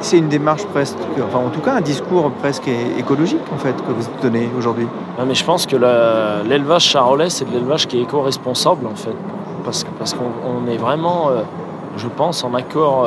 C'est 0.00 0.18
une 0.18 0.28
démarche 0.28 0.64
presque, 0.66 0.96
enfin 1.24 1.38
en 1.46 1.50
tout 1.50 1.60
cas 1.60 1.74
un 1.74 1.80
discours 1.80 2.30
presque 2.32 2.68
écologique 2.98 3.42
en 3.54 3.56
fait 3.56 3.76
que 3.76 3.92
vous 3.92 4.04
donnez 4.20 4.50
aujourd'hui. 4.58 4.88
mais 5.24 5.34
je 5.34 5.44
pense 5.44 5.64
que 5.64 5.76
l'élevage 6.44 6.82
charolais 6.82 7.30
c'est 7.30 7.44
de 7.44 7.52
l'élevage 7.52 7.86
qui 7.86 7.98
est 7.98 8.02
éco-responsable 8.02 8.88
en 8.88 8.96
fait, 8.96 9.14
parce, 9.64 9.84
parce 9.98 10.14
qu'on 10.14 10.68
est 10.68 10.76
vraiment, 10.76 11.28
euh, 11.28 11.42
je 11.96 12.08
pense, 12.08 12.42
en 12.42 12.52
accord 12.54 13.06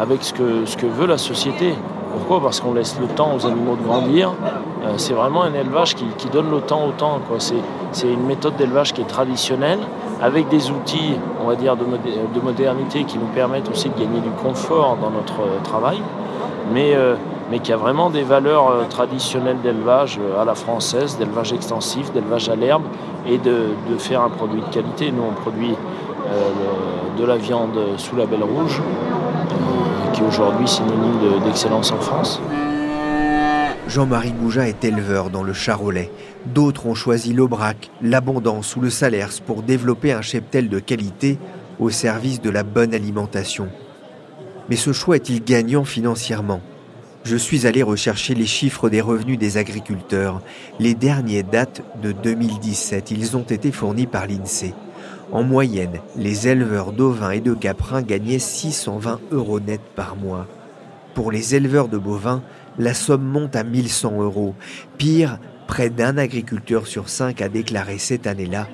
avec 0.00 0.22
ce 0.22 0.32
que, 0.32 0.64
ce 0.64 0.76
que 0.76 0.86
veut 0.86 1.06
la 1.06 1.18
société. 1.18 1.74
Pourquoi? 2.12 2.40
Parce 2.40 2.60
qu'on 2.60 2.72
laisse 2.72 2.98
le 2.98 3.06
temps 3.06 3.34
aux 3.36 3.44
animaux 3.44 3.76
de 3.76 3.82
grandir. 3.82 4.32
Euh, 4.84 4.94
c'est 4.96 5.14
vraiment 5.14 5.42
un 5.44 5.54
élevage 5.54 5.94
qui, 5.94 6.28
donne 6.32 6.50
le 6.50 6.60
temps 6.60 6.86
au 6.86 6.92
temps. 6.92 7.20
C'est 7.92 8.06
une 8.06 8.26
méthode 8.26 8.56
d'élevage 8.56 8.92
qui 8.92 9.00
est 9.00 9.06
traditionnelle, 9.06 9.78
avec 10.22 10.48
des 10.48 10.70
outils, 10.70 11.14
on 11.42 11.48
va 11.48 11.56
dire, 11.56 11.76
de, 11.76 12.40
modernité 12.40 13.04
qui 13.04 13.18
nous 13.18 13.26
permettent 13.26 13.70
aussi 13.70 13.88
de 13.88 13.98
gagner 13.98 14.20
du 14.20 14.30
confort 14.30 14.96
dans 15.00 15.10
notre 15.10 15.40
euh, 15.40 15.60
travail. 15.62 16.00
Mais, 16.72 16.94
euh, 16.94 17.14
mais 17.50 17.58
qui 17.58 17.72
a 17.72 17.76
vraiment 17.76 18.08
des 18.10 18.22
valeurs 18.22 18.88
traditionnelles 18.88 19.60
d'élevage 19.62 20.18
à 20.40 20.44
la 20.44 20.54
française, 20.54 21.18
d'élevage 21.18 21.52
extensif, 21.52 22.10
d'élevage 22.12 22.48
à 22.48 22.56
l'herbe, 22.56 22.84
et 23.26 23.36
de, 23.36 23.68
de, 23.90 23.98
faire 23.98 24.22
un 24.22 24.30
produit 24.30 24.62
de 24.62 24.74
qualité. 24.74 25.12
Nous, 25.12 25.22
on 25.22 25.34
produit 25.42 25.74
de 27.18 27.24
la 27.24 27.36
viande 27.36 27.78
sous 27.96 28.16
label 28.16 28.42
rouge, 28.42 28.80
euh, 28.80 30.12
qui 30.12 30.22
est 30.22 30.26
aujourd'hui 30.26 30.66
synonyme 30.66 31.40
d'excellence 31.44 31.92
en 31.92 32.00
France. 32.00 32.40
Jean-Marie 33.94 34.32
Gouja 34.32 34.66
est 34.66 34.84
éleveur 34.84 35.30
dans 35.30 35.44
le 35.44 35.52
Charolais. 35.52 36.10
D'autres 36.46 36.86
ont 36.86 36.96
choisi 36.96 37.32
l'Aubrac, 37.32 37.92
l'Abondance 38.02 38.74
ou 38.74 38.80
le 38.80 38.90
Salers 38.90 39.40
pour 39.46 39.62
développer 39.62 40.10
un 40.10 40.20
cheptel 40.20 40.68
de 40.68 40.80
qualité 40.80 41.38
au 41.78 41.90
service 41.90 42.40
de 42.40 42.50
la 42.50 42.64
bonne 42.64 42.92
alimentation. 42.92 43.68
Mais 44.68 44.74
ce 44.74 44.92
choix 44.92 45.14
est-il 45.14 45.44
gagnant 45.44 45.84
financièrement? 45.84 46.60
Je 47.22 47.36
suis 47.36 47.68
allé 47.68 47.84
rechercher 47.84 48.34
les 48.34 48.46
chiffres 48.46 48.90
des 48.90 49.00
revenus 49.00 49.38
des 49.38 49.58
agriculteurs. 49.58 50.42
Les 50.80 50.94
derniers 50.94 51.44
datent 51.44 51.82
de 52.02 52.10
2017. 52.10 53.12
Ils 53.12 53.36
ont 53.36 53.44
été 53.44 53.70
fournis 53.70 54.08
par 54.08 54.26
l'INSEE. 54.26 54.74
En 55.30 55.44
moyenne, 55.44 56.00
les 56.16 56.48
éleveurs 56.48 56.90
d'ovins 56.90 57.30
et 57.30 57.40
de 57.40 57.54
caprins 57.54 58.02
gagnaient 58.02 58.40
620 58.40 59.20
euros 59.30 59.60
net 59.60 59.80
par 59.94 60.16
mois. 60.16 60.48
Pour 61.14 61.30
les 61.30 61.54
éleveurs 61.54 61.86
de 61.86 61.96
bovins, 61.96 62.42
la 62.78 62.94
somme 62.94 63.24
monte 63.24 63.56
à 63.56 63.64
1100 63.64 64.20
euros. 64.20 64.54
Pire, 64.98 65.38
près 65.66 65.90
d'un 65.90 66.18
agriculteur 66.18 66.86
sur 66.86 67.08
cinq 67.08 67.40
a 67.40 67.48
déclaré 67.48 67.98
cette 67.98 68.26
année-là 68.26 68.66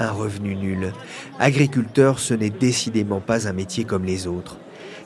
un 0.00 0.10
revenu 0.10 0.56
nul. 0.56 0.92
Agriculteur, 1.38 2.18
ce 2.18 2.34
n'est 2.34 2.50
décidément 2.50 3.20
pas 3.20 3.46
un 3.48 3.52
métier 3.52 3.84
comme 3.84 4.04
les 4.04 4.26
autres. 4.26 4.56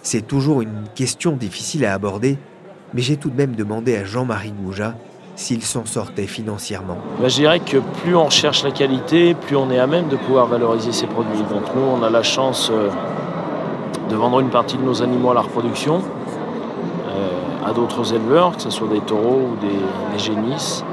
C'est 0.03 0.26
toujours 0.26 0.62
une 0.62 0.85
question 0.95 1.33
difficile 1.33 1.85
à 1.85 1.93
aborder, 1.93 2.38
mais 2.95 3.03
j'ai 3.03 3.17
tout 3.17 3.31
de 3.31 3.37
même 3.37 3.57
demandé 3.57 3.97
à 3.97 4.05
Jean-Marie 4.05 4.53
Gouja 4.53 4.95
s'il 5.35 5.62
s'en 5.62 5.85
sortait 5.85 6.26
financièrement. 6.26 6.97
Ben, 7.21 7.29
je 7.29 7.35
dirais 7.35 7.61
que 7.61 7.79
plus 8.03 8.17
on 8.17 8.26
recherche 8.26 8.65
la 8.65 8.71
qualité, 8.71 9.35
plus 9.35 9.57
on 9.57 9.71
est 9.71 9.79
à 9.79 9.87
même 9.87 10.09
de 10.09 10.17
pouvoir 10.17 10.47
valoriser 10.47 10.93
ses 10.93 11.07
produits. 11.07 11.43
Donc 11.50 11.75
nous, 11.75 11.83
on 11.83 12.03
a 12.03 12.09
la 12.09 12.23
chance 12.23 12.71
euh, 12.73 12.88
de 14.09 14.17
vendre 14.17 14.41
une 14.41 14.49
partie 14.49 14.79
de 14.79 14.83
nos 14.83 15.03
animaux 15.03 15.33
à 15.33 15.35
la 15.35 15.43
reproduction 15.43 16.03
à 17.67 17.73
d'autres 17.73 18.15
éleveurs, 18.15 18.57
que 18.57 18.63
ce 18.63 18.71
soit 18.71 18.89
des 18.89 19.01
taureaux 19.01 19.51
ou 19.53 19.57
des, 19.61 20.19
génisses. 20.19 20.85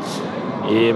Et 0.70 0.94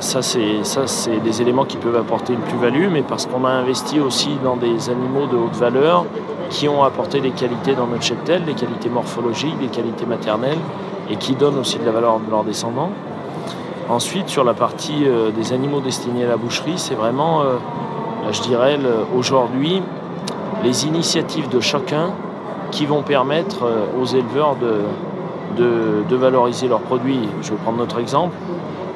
ça, 0.00 0.22
c'est 0.22 1.20
des 1.22 1.42
éléments 1.42 1.64
qui 1.64 1.76
peuvent 1.76 1.96
apporter 1.96 2.32
une 2.32 2.40
plus-value, 2.40 2.88
mais 2.90 3.02
parce 3.02 3.26
qu'on 3.26 3.44
a 3.44 3.50
investi 3.50 4.00
aussi 4.00 4.30
dans 4.42 4.56
des 4.56 4.90
animaux 4.90 5.26
de 5.26 5.36
haute 5.36 5.54
valeur 5.54 6.04
qui 6.50 6.68
ont 6.68 6.82
apporté 6.82 7.20
des 7.20 7.30
qualités 7.30 7.74
dans 7.74 7.86
notre 7.86 8.02
cheptel, 8.02 8.44
des 8.44 8.54
qualités 8.54 8.88
morphologiques, 8.88 9.58
des 9.58 9.68
qualités 9.68 10.06
maternelles, 10.06 10.58
et 11.10 11.16
qui 11.16 11.34
donnent 11.34 11.58
aussi 11.58 11.78
de 11.78 11.84
la 11.84 11.92
valeur 11.92 12.14
à 12.14 12.30
leurs 12.30 12.44
descendants. 12.44 12.90
Ensuite, 13.88 14.28
sur 14.28 14.42
la 14.42 14.54
partie 14.54 15.04
euh, 15.06 15.30
des 15.30 15.52
animaux 15.52 15.80
destinés 15.80 16.24
à 16.24 16.28
la 16.28 16.36
boucherie, 16.36 16.76
c'est 16.76 16.94
vraiment, 16.94 17.42
euh, 17.42 17.56
je 18.32 18.40
dirais, 18.42 18.78
aujourd'hui, 19.16 19.82
les 20.64 20.86
initiatives 20.86 21.48
de 21.48 21.60
chacun 21.60 22.10
qui 22.70 22.86
vont 22.86 23.02
permettre 23.02 23.64
euh, 23.64 24.00
aux 24.00 24.06
éleveurs 24.06 24.56
de, 24.56 24.82
de, 25.56 26.16
valoriser 26.16 26.68
leurs 26.68 26.80
produits. 26.80 27.28
Je 27.42 27.50
vais 27.50 27.56
prendre 27.56 27.78
notre 27.78 27.98
exemple. 27.98 28.34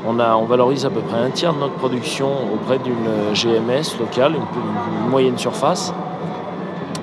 On, 0.06 0.18
a, 0.18 0.34
on, 0.34 0.44
valorise 0.44 0.86
à 0.86 0.90
peu 0.90 1.00
près 1.00 1.18
un 1.18 1.30
tiers 1.30 1.52
de 1.52 1.58
notre 1.58 1.74
production 1.74 2.28
auprès 2.54 2.78
d'une 2.78 2.94
GMS 3.34 3.98
locale, 3.98 4.34
une, 4.34 5.10
moyenne 5.10 5.36
surface. 5.36 5.92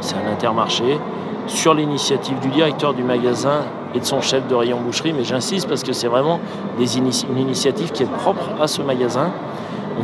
C'est 0.01 0.15
un 0.15 0.31
intermarché 0.31 1.00
sur 1.45 1.74
l'initiative 1.74 2.39
du 2.39 2.50
directeur 2.50 2.93
du 2.93 3.03
magasin 3.03 3.62
et 3.93 4.00
de 4.00 4.05
son 4.05 4.21
chef 4.21 4.47
de 4.47 4.55
rayon 4.55 4.79
boucherie, 4.81 5.13
mais 5.13 5.24
j'insiste 5.24 5.67
parce 5.67 5.83
que 5.83 5.93
c'est 5.93 6.07
vraiment 6.07 6.39
une 6.79 7.38
initiative 7.38 7.91
qui 7.91 8.03
est 8.03 8.12
propre 8.12 8.50
à 8.62 8.67
ce 8.67 8.81
magasin, 8.81 9.31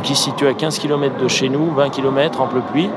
qui 0.04 0.14
se 0.14 0.24
situe 0.24 0.46
à 0.46 0.54
15 0.54 0.78
km 0.78 1.16
de 1.20 1.28
chez 1.28 1.48
nous, 1.48 1.72
20 1.74 1.88
km 1.88 2.40
en 2.40 2.46
pleuie. 2.46 2.88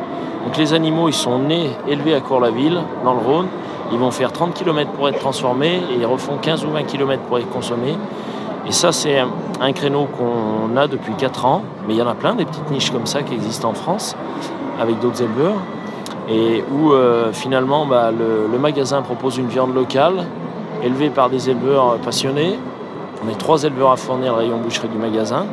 Donc 0.45 0.57
les 0.57 0.73
animaux, 0.73 1.09
ils 1.09 1.13
sont 1.13 1.39
nés, 1.39 1.71
élevés 1.87 2.13
à 2.13 2.21
Cour-la-Ville, 2.21 2.79
dans 3.03 3.13
le 3.13 3.19
Rhône. 3.19 3.47
Ils 3.91 3.97
vont 3.97 4.11
faire 4.11 4.31
30 4.31 4.53
km 4.53 4.91
pour 4.91 5.07
être 5.09 5.19
transformés 5.19 5.81
et 5.91 5.95
ils 5.99 6.05
refont 6.05 6.37
15 6.41 6.65
ou 6.65 6.71
20 6.71 6.83
km 6.83 7.23
pour 7.23 7.39
être 7.39 7.49
consommés. 7.49 7.97
Et 8.67 8.71
ça, 8.71 8.91
c'est 8.91 9.17
un 9.61 9.71
créneau 9.71 10.05
qu'on 10.05 10.75
a 10.75 10.87
depuis 10.87 11.13
4 11.13 11.45
ans, 11.45 11.61
mais 11.87 11.93
il 11.93 11.99
y 11.99 12.01
en 12.01 12.07
a 12.07 12.15
plein, 12.15 12.35
des 12.35 12.43
petites 12.43 12.69
niches 12.69 12.91
comme 12.91 13.05
ça 13.05 13.23
qui 13.23 13.33
existent 13.33 13.69
en 13.69 13.73
France, 13.73 14.15
avec 14.79 14.99
d'autres 14.99 15.21
éleveurs, 15.21 15.55
et 16.29 16.65
où 16.73 16.91
euh, 16.91 17.31
finalement 17.31 17.85
bah, 17.85 18.11
le, 18.11 18.57
magasin 18.59 19.01
propose 19.01 19.37
une 19.37 19.47
viande 19.47 19.73
locale, 19.73 20.25
élevée 20.83 21.09
par 21.09 21.29
des 21.29 21.49
éleveurs 21.49 21.97
passionnés. 21.99 22.59
On 23.25 23.29
est 23.29 23.37
trois 23.37 23.63
éleveurs 23.63 23.91
à 23.91 23.95
fournir 23.95 24.33
le 24.33 24.39
rayon 24.39 24.57
boucherie 24.57 24.89
du 24.89 24.97
magasin. 24.97 25.45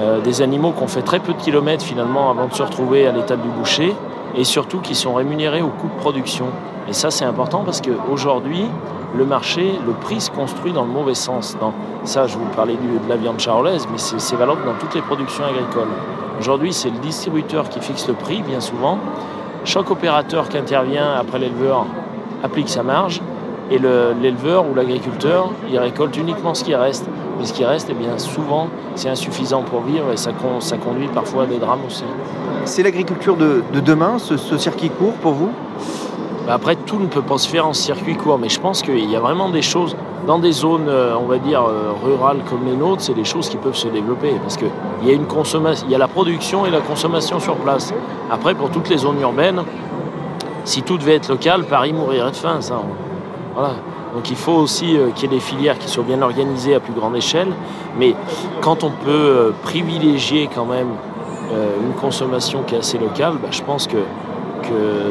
Euh, 0.00 0.20
des 0.20 0.42
animaux 0.42 0.72
qui 0.72 0.82
ont 0.82 0.88
fait 0.88 1.02
très 1.02 1.18
peu 1.18 1.32
de 1.32 1.38
kilomètres 1.38 1.84
finalement 1.84 2.30
avant 2.30 2.46
de 2.46 2.54
se 2.54 2.62
retrouver 2.62 3.06
à 3.08 3.12
l'étape 3.12 3.42
du 3.42 3.48
boucher, 3.48 3.94
et 4.36 4.44
surtout 4.44 4.78
qui 4.78 4.94
sont 4.94 5.14
rémunérés 5.14 5.62
au 5.62 5.68
coût 5.68 5.88
de 5.88 6.00
production. 6.00 6.46
Et 6.88 6.92
ça, 6.92 7.10
c'est 7.10 7.24
important 7.24 7.62
parce 7.64 7.80
qu'aujourd'hui, 7.80 8.64
le 9.16 9.24
marché, 9.24 9.72
le 9.86 9.92
prix 9.92 10.20
se 10.20 10.30
construit 10.30 10.72
dans 10.72 10.84
le 10.84 10.90
mauvais 10.90 11.14
sens. 11.14 11.56
Ça, 12.04 12.26
je 12.26 12.38
vous 12.38 12.46
parlais 12.54 12.74
de 12.74 13.08
la 13.08 13.16
viande 13.16 13.40
charolaise, 13.40 13.88
mais 13.90 13.98
c'est 13.98 14.36
valable 14.36 14.64
dans 14.64 14.74
toutes 14.74 14.94
les 14.94 15.00
productions 15.00 15.44
agricoles. 15.44 15.88
Aujourd'hui, 16.38 16.72
c'est 16.72 16.90
le 16.90 16.98
distributeur 16.98 17.68
qui 17.68 17.80
fixe 17.80 18.06
le 18.06 18.14
prix, 18.14 18.42
bien 18.42 18.60
souvent. 18.60 18.98
Chaque 19.64 19.90
opérateur 19.90 20.48
qui 20.48 20.58
intervient 20.58 21.14
après 21.14 21.38
l'éleveur 21.38 21.86
applique 22.44 22.68
sa 22.68 22.82
marge, 22.82 23.20
et 23.70 23.78
l'éleveur 23.78 24.64
ou 24.70 24.74
l'agriculteur, 24.74 25.50
il 25.70 25.78
récolte 25.78 26.16
uniquement 26.16 26.54
ce 26.54 26.64
qui 26.64 26.74
reste. 26.74 27.08
Mais 27.38 27.44
ce 27.44 27.52
qui 27.52 27.64
reste, 27.64 27.88
eh 27.90 27.94
bien, 27.94 28.18
souvent, 28.18 28.68
c'est 28.96 29.08
insuffisant 29.08 29.62
pour 29.62 29.82
vivre 29.82 30.10
et 30.12 30.16
ça, 30.16 30.32
ça, 30.60 30.76
conduit 30.76 31.08
parfois 31.08 31.44
à 31.44 31.46
des 31.46 31.58
drames 31.58 31.84
aussi. 31.86 32.04
C'est 32.64 32.82
l'agriculture 32.82 33.36
de, 33.36 33.62
de, 33.72 33.80
demain, 33.80 34.18
ce, 34.18 34.36
ce 34.36 34.58
circuit 34.58 34.90
court 34.90 35.12
pour 35.14 35.32
vous? 35.32 35.50
Après, 36.48 36.76
tout 36.76 36.98
ne 36.98 37.06
peut 37.06 37.22
pas 37.22 37.36
se 37.36 37.48
faire 37.48 37.66
en 37.66 37.74
circuit 37.74 38.16
court, 38.16 38.38
mais 38.38 38.48
je 38.48 38.58
pense 38.58 38.82
qu'il 38.82 39.08
y 39.08 39.14
a 39.14 39.20
vraiment 39.20 39.50
des 39.50 39.60
choses, 39.60 39.94
dans 40.26 40.38
des 40.38 40.52
zones, 40.52 40.90
on 41.20 41.26
va 41.26 41.36
dire, 41.36 41.62
rurales 42.02 42.38
comme 42.48 42.64
les 42.64 42.74
nôtres, 42.74 43.02
c'est 43.02 43.14
des 43.14 43.26
choses 43.26 43.50
qui 43.50 43.58
peuvent 43.58 43.76
se 43.76 43.88
développer, 43.88 44.32
parce 44.42 44.56
qu'il 44.56 44.70
y 45.04 45.10
a 45.10 45.12
une 45.12 45.26
consommation, 45.26 45.86
il 45.86 45.92
y 45.92 45.94
a 45.94 45.98
la 45.98 46.08
production 46.08 46.64
et 46.64 46.70
la 46.70 46.80
consommation 46.80 47.38
sur 47.38 47.56
place. 47.56 47.92
Après, 48.30 48.54
pour 48.54 48.70
toutes 48.70 48.88
les 48.88 48.96
zones 48.96 49.20
urbaines, 49.20 49.62
si 50.64 50.82
tout 50.82 50.96
devait 50.96 51.16
être 51.16 51.28
local, 51.28 51.64
Paris 51.64 51.92
mourrait 51.92 52.18
de 52.18 52.36
faim, 52.36 52.62
ça. 52.62 52.80
Donc 54.14 54.30
il 54.30 54.36
faut 54.36 54.52
aussi 54.52 54.96
qu'il 55.14 55.30
y 55.30 55.34
ait 55.34 55.36
des 55.36 55.40
filières 55.40 55.78
qui 55.78 55.88
soient 55.88 56.04
bien 56.04 56.22
organisées 56.22 56.74
à 56.74 56.80
plus 56.80 56.92
grande 56.92 57.16
échelle, 57.16 57.48
mais 57.98 58.14
quand 58.60 58.84
on 58.84 58.90
peut 58.90 59.52
privilégier 59.62 60.48
quand 60.54 60.64
même 60.64 60.88
une 61.82 61.92
consommation 61.94 62.62
qui 62.62 62.74
est 62.74 62.78
assez 62.78 62.98
locale, 62.98 63.34
bah, 63.42 63.48
je 63.50 63.62
pense 63.62 63.86
que 63.86 63.98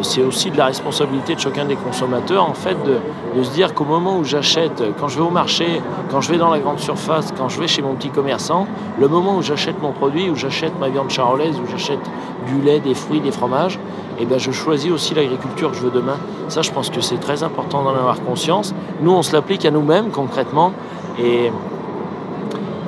c'est 0.01 0.23
aussi 0.23 0.51
de 0.51 0.57
la 0.57 0.65
responsabilité 0.65 1.35
de 1.35 1.39
chacun 1.39 1.65
des 1.65 1.75
consommateurs 1.75 2.47
en 2.47 2.53
fait 2.53 2.77
de, 2.83 3.43
se 3.43 3.51
dire 3.51 3.73
qu'au 3.73 3.83
moment 3.83 4.17
où 4.17 4.23
j'achète, 4.23 4.83
quand 4.99 5.07
je 5.07 5.17
vais 5.17 5.25
au 5.25 5.29
marché, 5.29 5.81
quand 6.09 6.21
je 6.21 6.31
vais 6.31 6.37
dans 6.37 6.49
la 6.49 6.59
grande 6.59 6.79
surface, 6.79 7.33
quand 7.37 7.49
je 7.49 7.59
vais 7.59 7.67
chez 7.67 7.81
mon 7.81 7.93
petit 7.93 8.09
commerçant, 8.09 8.67
le 8.99 9.07
moment 9.07 9.37
où 9.37 9.41
j'achète 9.41 9.81
mon 9.81 9.91
produit, 9.91 10.29
où 10.29 10.35
j'achète 10.35 10.77
ma 10.79 10.89
viande 10.89 11.09
charolaise, 11.09 11.55
où 11.59 11.69
j'achète 11.69 11.99
du 12.47 12.61
lait, 12.61 12.79
des 12.79 12.95
fruits, 12.95 13.19
des 13.19 13.31
fromages, 13.31 13.79
eh 14.19 14.25
ben 14.25 14.39
je 14.39 14.51
choisis 14.51 14.91
aussi 14.91 15.13
l'agriculture 15.13 15.71
que 15.71 15.77
je 15.77 15.83
veux 15.83 15.91
demain. 15.91 16.17
Ça, 16.47 16.61
je 16.61 16.71
pense 16.71 16.89
que 16.89 17.01
c'est 17.01 17.19
très 17.19 17.43
important 17.43 17.83
d'en 17.83 17.93
avoir 17.93 18.21
conscience. 18.23 18.73
Nous, 19.01 19.11
on 19.11 19.21
se 19.21 19.33
l'applique 19.33 19.65
à 19.65 19.71
nous-mêmes 19.71 20.09
concrètement 20.09 20.73
et, 21.19 21.51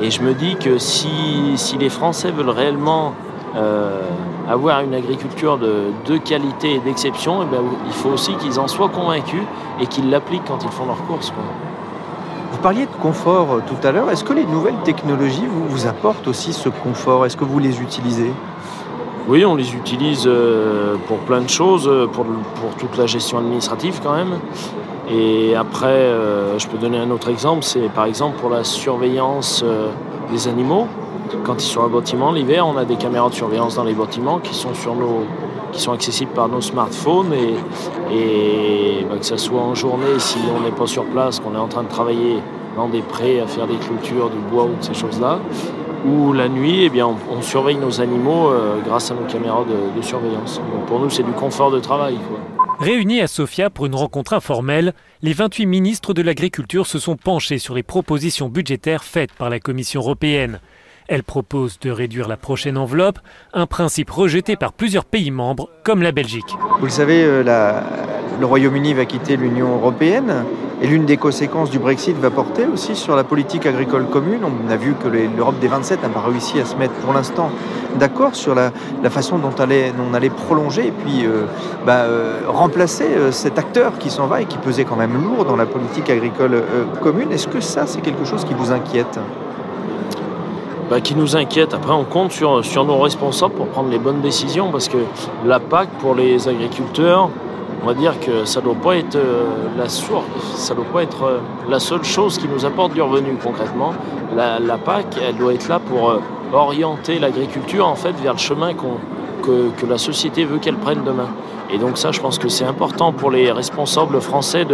et 0.02 0.12
je 0.12 0.22
me 0.22 0.34
dis 0.34 0.56
que 0.56 0.78
si, 0.78 1.10
si 1.56 1.78
les 1.78 1.90
Français 1.90 2.32
veulent 2.32 2.50
réellement 2.50 3.14
euh, 3.56 4.02
avoir 4.50 4.82
une 4.82 4.96
agriculture 4.96 5.58
de, 5.58 5.92
de 6.06 6.18
qualité 6.18 6.76
et 6.76 6.80
d'exception, 6.80 7.44
eh 7.44 7.46
bien, 7.46 7.62
il 7.86 7.94
faut 7.94 8.10
aussi 8.10 8.34
qu'ils 8.34 8.60
en 8.60 8.68
soient 8.68 8.90
convaincus 8.90 9.44
et 9.80 9.86
qu'ils 9.86 10.10
l'appliquent 10.10 10.48
quand 10.48 10.64
ils 10.64 10.72
font 10.72 10.86
leurs 10.86 11.04
courses. 11.06 11.32
Quoi. 11.32 11.44
Vous 12.52 12.58
parliez 12.58 12.86
de 12.86 13.02
confort 13.02 13.48
euh, 13.54 13.64
tout 13.68 13.88
à 13.88 13.92
l'heure. 13.92 14.10
Est-ce 14.10 14.24
que 14.24 14.34
les 14.34 14.46
nouvelles 14.46 14.82
technologies 14.84 15.46
vous, 15.48 15.68
vous 15.68 15.88
apportent 15.88 16.28
aussi 16.28 16.52
ce 16.52 16.70
confort? 16.70 17.26
Est-ce 17.26 17.38
que 17.38 17.46
vous 17.46 17.60
les 17.60 17.80
utilisez? 17.80 18.32
Oui, 19.28 19.46
on 19.46 19.54
les 19.54 19.76
utilise 19.76 20.24
euh, 20.26 20.96
pour 21.08 21.18
plein 21.20 21.42
de 21.42 21.50
choses, 21.50 21.90
pour, 22.14 22.26
pour 22.26 22.76
toute 22.80 22.98
la 22.98 23.06
gestion 23.06 23.38
administrative 23.38 24.00
quand 24.04 24.16
même. 24.16 24.40
Et 25.12 25.56
après, 25.56 25.88
euh, 25.88 26.58
je 26.60 26.68
peux 26.68 26.78
donner 26.78 27.00
un 27.00 27.10
autre 27.10 27.30
exemple, 27.30 27.64
c'est 27.64 27.90
par 27.90 28.06
exemple 28.06 28.40
pour 28.40 28.50
la 28.50 28.64
surveillance 28.64 29.64
euh, 29.64 29.90
des 30.32 30.48
animaux. 30.48 30.88
Quand 31.44 31.56
ils 31.56 31.68
sont 31.68 31.84
à 31.84 31.88
bâtiment 31.88 32.32
l'hiver, 32.32 32.66
on 32.68 32.78
a 32.78 32.86
des 32.86 32.96
caméras 32.96 33.30
de 33.30 33.36
surveillance 33.36 33.76
dans 33.76 33.84
les 33.84 33.94
bâtiments 33.94 34.40
qui 34.40 34.54
sont, 34.54 34.74
sur 34.74 34.96
nos, 34.96 35.26
qui 35.72 35.82
sont 35.82 35.92
accessibles 35.92 36.32
par 36.32 36.48
nos 36.48 36.62
smartphones 36.62 37.34
et, 38.12 39.06
bah, 39.10 39.18
que 39.18 39.26
ce 39.26 39.38
soit 39.38 39.62
en 39.62 39.76
journée, 39.76 40.18
si 40.18 40.38
on 40.56 40.62
n'est 40.62 40.72
pas 40.72 40.88
sur 40.88 41.06
place, 41.06 41.40
qu'on 41.40 41.56
est 41.56 41.60
en 41.60 41.68
train 41.68 41.84
de 41.84 41.90
travailler 41.90 42.38
dans 42.76 42.88
des 42.88 43.02
prés 43.02 43.40
à 43.40 43.48
faire 43.48 43.68
des 43.68 43.78
clôtures, 43.78 44.30
du 44.30 44.40
bois 44.52 44.66
ou 44.66 44.76
de 44.76 44.84
ces 44.84 44.94
choses-là, 44.94 45.40
ou 46.06 46.34
la 46.34 46.48
nuit, 46.48 46.84
eh 46.84 46.90
bien, 46.90 47.08
on, 47.08 47.42
surveille 47.42 47.78
nos 47.78 48.02
animaux 48.02 48.50
euh, 48.50 48.80
grâce 48.86 49.12
à 49.12 49.16
nos 49.16 49.26
caméras 49.26 49.66
de, 49.66 50.02
surveillance. 50.02 50.62
Pour 50.88 51.00
nous, 51.00 51.10
c'est 51.10 51.24
du 51.24 51.32
confort 51.32 51.72
de 51.72 51.80
travail. 51.80 52.18
Réunis 52.80 53.20
à 53.20 53.28
Sofia 53.28 53.70
pour 53.70 53.86
une 53.86 53.96
rencontre 53.96 54.34
informelle, 54.34 54.94
les 55.22 55.34
28 55.34 55.66
ministres 55.66 56.14
de 56.14 56.22
l'Agriculture 56.22 56.88
se 56.88 56.98
sont 56.98 57.18
penchés 57.18 57.58
sur 57.58 57.76
les 57.76 57.84
propositions 57.84 58.48
budgétaires 58.48 59.04
faites 59.04 59.34
par 59.34 59.50
la 59.50 59.60
Commission 59.60 60.00
européenne. 60.00 60.62
Elle 61.12 61.24
propose 61.24 61.80
de 61.80 61.90
réduire 61.90 62.28
la 62.28 62.38
prochaine 62.38 62.78
enveloppe, 62.78 63.18
un 63.52 63.66
principe 63.66 64.12
rejeté 64.12 64.56
par 64.56 64.74
plusieurs 64.74 65.06
pays 65.06 65.32
membres, 65.32 65.68
comme 65.84 66.04
la 66.04 66.12
Belgique. 66.12 66.56
Vous 66.78 66.86
le 66.86 66.92
savez, 66.92 67.24
euh, 67.24 67.82
le 68.40 68.46
Royaume-Uni 68.46 68.94
va 68.94 69.06
quitter 69.06 69.36
l'Union 69.36 69.74
européenne. 69.74 70.46
Et 70.84 70.88
l'une 70.88 71.06
des 71.06 71.18
conséquences 71.18 71.72
du 71.72 71.80
Brexit 71.80 72.16
va 72.18 72.30
porter 72.30 72.68
aussi 72.68 72.96
sur 72.96 73.16
la 73.16 73.24
politique 73.24 73.66
agricole 73.66 74.06
commune. 74.06 74.42
On 74.44 74.70
a 74.70 74.78
vu 74.78 74.94
que 74.94 75.08
l'Europe 75.08 75.60
des 75.60 75.68
27 75.68 76.04
n'a 76.04 76.10
pas 76.10 76.22
réussi 76.22 76.60
à 76.60 76.66
se 76.66 76.76
mettre 76.76 76.94
pour 76.94 77.12
l'instant 77.12 77.50
d'accord 78.00 78.36
sur 78.36 78.54
la, 78.54 78.72
façon 79.10 79.40
dont, 79.40 79.50
on 79.58 80.14
allait 80.14 80.30
prolonger 80.30 80.88
et 80.88 80.92
puis 80.92 81.26
euh, 81.26 81.48
bah, 81.88 82.04
euh, 82.04 82.42
remplacer 82.46 83.08
cet 83.32 83.58
acteur 83.58 83.98
qui 83.98 84.12
s'en 84.12 84.28
va 84.28 84.44
et 84.44 84.46
qui 84.46 84.60
pesait 84.60 84.86
quand 84.86 84.96
même 84.96 85.20
lourd 85.20 85.44
dans 85.44 85.56
la 85.56 85.66
politique 85.66 86.10
agricole 86.12 86.64
commune. 87.02 87.32
Est-ce 87.32 87.48
que 87.48 87.62
ça, 87.62 87.88
c'est 87.88 88.02
quelque 88.02 88.26
chose 88.26 88.46
qui 88.46 88.54
vous 88.54 88.72
inquiète? 88.72 89.20
Bah, 90.90 91.02
qui 91.02 91.16
nous 91.16 91.36
inquiète. 91.36 91.74
Après, 91.74 91.94
on 91.94 92.04
compte 92.04 92.32
sur, 92.32 92.66
sur 92.66 92.84
nos 92.84 92.98
responsables 92.98 93.54
pour 93.54 93.68
prendre 93.68 93.90
les 93.90 94.00
bonnes 94.00 94.22
décisions 94.22 94.72
parce 94.72 94.88
que 94.88 94.98
la 95.46 95.60
PAC 95.60 95.90
pour 96.00 96.16
les 96.16 96.48
agriculteurs, 96.48 97.30
on 97.84 97.86
va 97.86 97.94
dire 97.94 98.20
que 98.20 98.46
ça 98.46 98.60
ne 98.60 98.66
doit 98.66 98.76
pas 98.76 98.98
être 98.98 99.16
euh, 99.16 99.46
la 99.78 99.88
source, 99.88 100.26
ça 100.56 100.74
doit 100.74 100.86
pas 100.86 101.04
être 101.04 101.24
euh, 101.24 101.40
la 101.70 101.80
seule 101.80 102.04
chose 102.04 102.38
qui 102.38 102.48
nous 102.48 102.66
apporte 102.66 102.94
du 102.94 103.02
revenu 103.02 103.38
concrètement. 103.42 103.94
La, 104.36 104.60
PAC, 104.78 105.06
elle 105.28 105.38
doit 105.38 105.54
être 105.54 105.68
là 105.68 105.80
pour 105.80 106.10
euh, 106.10 106.20
orienter 106.54 107.20
l'agriculture 107.20 107.88
en 107.88 107.96
fait 107.96 108.14
vers 108.22 108.34
le 108.34 108.40
chemin 108.40 108.74
que, 108.74 109.86
la 109.88 109.98
société 109.98 110.46
veut 110.46 110.58
qu'elle 110.58 110.76
prenne 110.76 111.04
demain. 111.04 111.30
Et 111.72 111.78
donc 111.78 111.98
ça, 111.98 112.12
je 112.12 112.20
pense 112.20 112.38
que 112.38 112.50
c'est 112.50 112.66
important 112.66 113.12
pour 113.12 113.32
les 113.32 113.52
responsables 113.52 114.20
français 114.22 114.66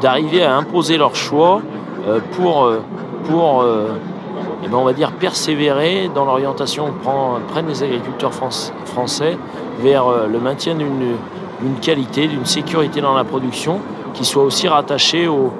d'arriver 0.00 0.42
à 0.42 0.56
imposer 0.56 0.98
leur 0.98 1.14
choix 1.14 1.62
pour, 2.32 2.70
pour 3.24 3.64
eh 4.64 4.68
ben, 4.68 4.76
on 4.78 4.84
va 4.84 4.92
dire 4.92 5.12
persévérer 5.12 6.10
dans 6.14 6.24
l'orientation 6.24 6.86
que 6.86 7.52
prennent 7.52 7.68
les 7.68 7.82
agriculteurs 7.82 8.32
français 8.32 9.36
vers 9.80 10.04
le 10.28 10.38
maintien 10.38 10.74
d'une 10.74 11.16
d'une 11.60 11.76
qualité, 11.76 12.28
d'une 12.28 12.44
sécurité 12.44 13.00
dans 13.00 13.14
la 13.14 13.24
production 13.24 13.80
qui 14.12 14.24
soit 14.24 14.44
aussi 14.44 14.68
rattachée 14.68 15.26
au, 15.28 15.52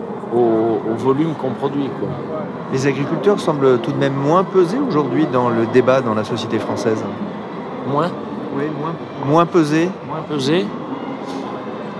volume 0.97 1.35
qu'on 1.35 1.51
produit. 1.51 1.89
Les 2.73 2.87
agriculteurs 2.87 3.39
semblent 3.39 3.79
tout 3.79 3.93
de 3.93 3.99
même 3.99 4.15
moins 4.15 4.43
pesés 4.43 4.79
aujourd'hui 4.79 5.27
dans 5.33 5.49
le 5.49 5.67
débat 5.67 6.01
dans 6.01 6.15
la 6.15 6.25
société 6.25 6.59
française. 6.59 7.05
Moins? 7.87 8.11
Oui, 8.57 8.65
moins. 8.81 8.95
Moins 9.27 9.47
pesés 9.47 9.91
Moins 10.09 10.23
pesés? 10.29 10.67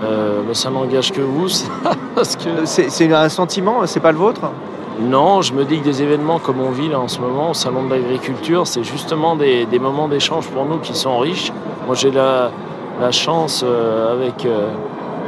Euh, 0.03 0.41
ça 0.53 0.69
n'engage 0.69 1.11
que 1.11 1.21
vous, 1.21 1.47
parce 2.15 2.35
que... 2.35 2.65
C'est 2.65 3.13
un 3.13 3.29
sentiment, 3.29 3.85
c'est 3.85 4.01
pas 4.01 4.11
le 4.11 4.17
vôtre? 4.17 4.41
Non, 4.99 5.41
je 5.41 5.53
me 5.53 5.65
dis 5.65 5.79
que 5.79 5.83
des 5.83 6.01
événements 6.01 6.39
comme 6.39 6.61
on 6.61 6.71
vit 6.71 6.87
là 6.87 6.99
en 6.99 7.09
ce 7.09 7.19
moment 7.19 7.51
au 7.51 7.53
Salon 7.53 7.83
de 7.83 7.89
l'Agriculture, 7.89 8.65
c'est 8.65 8.83
justement 8.83 9.35
des, 9.35 9.67
moments 9.79 10.07
d'échange 10.07 10.47
pour 10.47 10.65
nous 10.65 10.77
qui 10.77 10.95
sont 10.95 11.17
riches. 11.19 11.51
Moi 11.85 11.95
j'ai 11.95 12.11
la, 12.11 12.51
chance 13.11 13.63
euh, 13.65 14.13
avec 14.13 14.45
euh, 14.45 14.69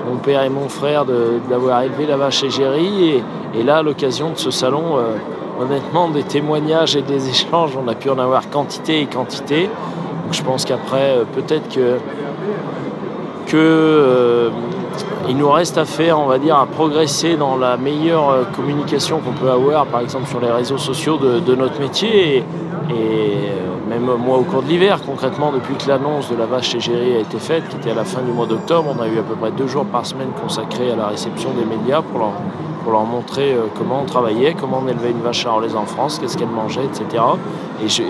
mon 0.09 0.17
père 0.17 0.43
et 0.43 0.49
mon 0.49 0.69
frère 0.69 1.03
d'avoir 1.49 1.81
élevé 1.81 2.05
la 2.05 2.15
vache 2.15 2.43
égérie. 2.43 3.09
Et, 3.09 3.23
et 3.59 3.63
là, 3.63 3.81
l'occasion 3.81 4.31
de 4.31 4.37
ce 4.37 4.51
salon, 4.51 4.97
euh, 4.97 5.17
honnêtement, 5.61 6.07
des 6.07 6.23
témoignages 6.23 6.95
et 6.95 7.01
des 7.01 7.27
échanges, 7.29 7.77
on 7.77 7.89
a 7.89 7.93
pu 7.93 8.09
en 8.09 8.19
avoir 8.19 8.49
quantité 8.49 9.01
et 9.01 9.05
quantité. 9.05 9.69
Je 10.31 10.41
pense 10.43 10.63
qu'après, 10.63 11.17
peut-être 11.35 11.67
que 11.67 11.97
il 15.29 15.37
nous 15.37 15.49
reste 15.49 15.77
à 15.77 15.85
faire, 15.85 16.19
on 16.19 16.25
va 16.25 16.39
dire, 16.39 16.57
à 16.57 16.65
progresser 16.65 17.35
dans 17.35 17.57
la 17.57 17.77
meilleure 17.77 18.51
communication 18.55 19.19
qu'on 19.19 19.33
peut 19.33 19.49
avoir, 19.49 19.85
par 19.85 20.01
exemple 20.01 20.27
sur 20.27 20.39
les 20.39 20.51
réseaux 20.51 20.77
sociaux 20.77 21.17
de, 21.17 21.55
notre 21.55 21.79
métier. 21.79 22.37
et 22.37 23.47
même 23.87 24.05
moi 24.17 24.37
au 24.37 24.43
cours 24.43 24.61
de 24.61 24.67
l'hiver, 24.67 24.99
concrètement, 25.05 25.51
depuis 25.51 25.75
que 25.75 25.87
l'annonce 25.87 26.29
de 26.29 26.35
la 26.35 26.45
vache 26.45 26.75
égérie 26.75 27.15
a 27.15 27.19
été 27.19 27.39
faite, 27.39 27.67
qui 27.69 27.77
était 27.77 27.91
à 27.91 27.95
la 27.95 28.03
fin 28.03 28.21
du 28.21 28.31
mois 28.31 28.45
d'octobre, 28.45 28.93
on 28.97 29.01
a 29.01 29.07
eu 29.07 29.17
à 29.17 29.23
peu 29.23 29.35
près 29.35 29.51
deux 29.51 29.67
jours 29.67 29.85
par 29.85 30.05
semaine 30.05 30.29
consacrés 30.41 30.91
à 30.91 30.95
la 30.95 31.07
réception 31.07 31.51
des 31.51 31.65
médias 31.65 32.01
pour 32.01 32.19
leur, 32.19 33.03
montrer 33.05 33.53
euh, 33.53 33.63
comment 33.77 34.01
on 34.01 34.05
travaillait, 34.05 34.53
comment 34.53 34.81
on 34.83 34.87
élevait 34.87 35.11
une 35.11 35.21
vache 35.21 35.41
charolaise 35.43 35.75
en 35.75 35.85
France, 35.85 36.19
qu'est-ce 36.19 36.37
qu'elle 36.37 36.47
mangeait, 36.49 36.85
etc. 36.85 37.23
Et, 37.83 37.89
je, 37.89 38.03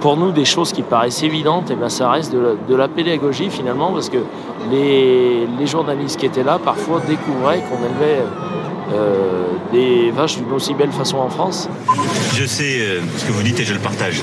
pour 0.00 0.16
nous, 0.16 0.32
des 0.32 0.44
choses 0.44 0.72
qui 0.72 0.82
paraissent 0.82 1.22
évidentes, 1.22 1.70
et 1.70 1.74
eh 1.74 1.76
ben, 1.76 1.88
ça 1.88 2.10
reste 2.10 2.32
de 2.32 2.74
la, 2.74 2.88
pédagogie 2.88 3.50
finalement, 3.50 3.92
parce 3.92 4.08
que 4.08 4.18
les, 4.70 5.46
les 5.58 5.66
journalistes 5.66 6.18
qui 6.18 6.26
étaient 6.26 6.42
là, 6.42 6.58
parfois, 6.62 7.00
découvraient 7.06 7.60
qu'on 7.60 7.84
élevait 7.84 8.24
euh, 8.92 9.44
des 9.72 10.10
vaches 10.10 10.38
d'une 10.38 10.50
aussi 10.52 10.74
belle 10.74 10.90
façon 10.90 11.18
en 11.18 11.28
France 11.28 11.68
Je 12.34 12.44
sais 12.44 12.80
euh, 12.80 13.00
ce 13.16 13.24
que 13.24 13.30
vous 13.30 13.42
dites 13.42 13.60
et 13.60 13.64
je 13.64 13.72
le 13.72 13.78
partage. 13.78 14.20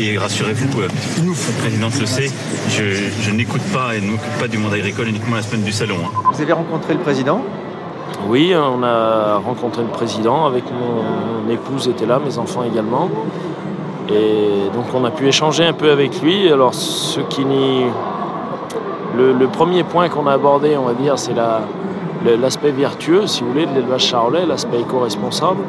Et 0.00 0.16
rassurez-vous, 0.16 0.80
euh, 0.80 0.86
la 0.86 1.60
présidente 1.60 1.98
le 1.98 2.06
sait, 2.06 2.30
je, 2.68 3.30
n'écoute 3.32 3.62
pas 3.72 3.96
et 3.96 4.00
ne 4.00 4.12
m'occupe 4.12 4.38
pas 4.38 4.46
du 4.46 4.58
monde 4.58 4.72
agricole 4.72 5.08
uniquement 5.08 5.34
la 5.34 5.42
semaine 5.42 5.64
du 5.64 5.72
salon. 5.72 5.96
Hein. 6.04 6.30
Vous 6.32 6.40
avez 6.40 6.52
rencontré 6.52 6.94
le 6.94 7.00
président? 7.00 7.40
Oui, 8.28 8.54
on 8.54 8.84
a 8.84 9.38
rencontré 9.38 9.82
le 9.82 9.88
président 9.88 10.46
avec 10.46 10.64
mon, 10.70 11.50
épouse 11.50 11.88
était 11.88 12.06
là, 12.06 12.20
mes 12.24 12.38
enfants 12.38 12.62
également. 12.62 13.10
Et 14.10 14.70
donc 14.74 14.84
on 14.94 15.04
a 15.04 15.10
pu 15.10 15.26
échanger 15.26 15.64
un 15.64 15.72
peu 15.72 15.90
avec 15.90 16.20
lui. 16.22 16.50
Alors 16.50 16.74
ce 16.74 17.20
qui 17.20 17.44
le, 19.16 19.32
le 19.32 19.46
premier 19.46 19.84
point 19.84 20.08
qu'on 20.08 20.26
a 20.26 20.32
abordé, 20.32 20.76
on 20.76 20.84
va 20.84 20.94
dire, 20.94 21.18
c'est 21.18 21.34
la, 21.34 21.60
l'aspect 22.32 22.70
vertueux, 22.70 23.26
si 23.26 23.42
vous 23.42 23.50
voulez, 23.50 23.66
de 23.66 23.74
l'élevage 23.74 24.06
charolais, 24.06 24.46
l'aspect 24.46 24.80
éco-responsable. 24.80 25.60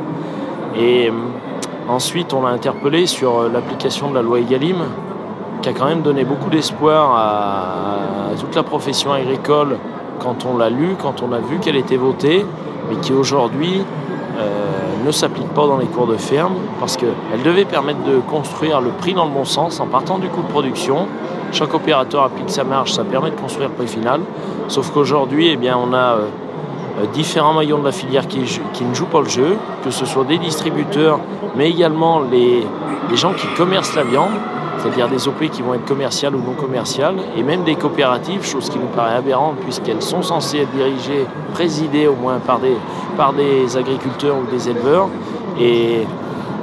Et 0.78 1.10
euh, 1.10 1.12
ensuite, 1.90 2.34
on 2.34 2.42
l'a 2.44 2.50
interpellé 2.50 3.06
sur 3.06 3.40
euh, 3.40 3.50
l'application 3.52 4.10
de 4.10 4.16
la 4.16 4.22
loi 4.22 4.40
Egalim, 4.40 4.78
qui 5.62 5.70
a 5.70 5.74
quand 5.74 5.86
même 5.86 6.02
donné 6.02 6.24
beaucoup 6.24 6.50
d'espoir 6.50 7.16
à, 7.16 8.36
toute 8.40 8.56
la 8.56 8.64
profession 8.64 9.12
agricole 9.14 9.78
quand 10.20 10.46
on 10.46 10.58
l'a 10.58 10.70
lu, 10.70 10.96
quand 11.02 11.22
on 11.22 11.32
a 11.32 11.40
vu 11.40 11.60
qu'elle 11.60 11.76
était 11.76 11.98
votée, 11.98 12.46
mais 12.90 12.98
qui 12.98 13.14
aujourd'hui 13.14 13.82
ne 15.06 15.12
s'applique 15.12 15.50
pas 15.50 15.68
dans 15.68 15.78
les 15.78 15.86
cours 15.86 16.08
de 16.08 16.18
ferme, 16.18 16.56
parce 16.80 16.98
qu'elle 16.98 17.44
devait 17.44 17.66
permettre 17.66 18.04
de 18.04 18.20
construire 18.20 18.82
le 18.82 18.90
prix 18.90 19.14
dans 19.14 19.26
le 19.26 19.32
bon 19.32 19.46
sens 19.46 19.80
en 19.80 19.88
partant 19.88 20.18
du 20.18 20.28
coût 20.30 20.42
de 20.42 20.48
production. 20.48 21.08
Chaque 21.52 21.74
opérateur 21.74 22.24
applique 22.24 22.50
sa 22.50 22.64
marge, 22.64 22.92
ça 22.92 23.04
permet 23.04 23.30
de 23.30 23.36
construire 23.36 23.70
le 23.70 23.76
prix 23.76 23.88
final. 23.88 24.22
Sauf 24.68 24.92
qu'aujourd'hui, 24.92 25.50
eh 25.52 25.58
bien, 25.58 25.78
on 25.78 25.94
a 25.94 26.18
euh, 26.98 27.06
différents 27.14 27.54
maillons 27.54 27.80
de 27.80 27.86
la 27.86 27.92
filière 27.92 28.28
qui, 28.28 28.40
ne 28.40 28.94
jouent 28.94 29.06
pas 29.06 29.22
le 29.22 29.30
jeu, 29.30 29.58
que 29.84 29.92
ce 29.92 30.06
soit 30.06 30.24
des 30.24 30.38
distributeurs, 30.38 31.20
mais 31.56 31.70
également 31.70 32.22
les, 32.22 32.66
gens 33.16 33.34
qui 33.34 33.48
commercent 33.56 33.96
la 33.96 34.04
viande, 34.04 34.32
c'est-à-dire 34.86 35.10
des 35.10 35.28
OP 35.28 35.50
qui 35.50 35.64
vont 35.64 35.74
être 35.74 35.86
commerciales 35.86 36.36
ou 36.36 36.40
non 36.40 36.54
commerciales, 36.54 37.16
et 37.36 37.42
même 37.42 37.64
des 37.64 37.76
coopératives, 37.76 38.46
chose 38.46 38.70
qui 38.70 38.78
nous 38.78 38.86
paraît 38.88 39.16
aberrante 39.16 39.56
puisqu'elles 39.62 40.04
sont 40.04 40.22
censées 40.22 40.60
être 40.60 40.72
dirigées, 40.72 41.26
présidées 41.54 42.08
au 42.08 42.16
moins 42.16 42.38
par 42.38 42.60
des, 42.60 42.78
par 43.18 43.34
des 43.34 43.78
agriculteurs 43.78 44.36
ou 44.38 44.46
des 44.52 44.70
éleveurs. 44.70 45.10
Et, 45.60 46.06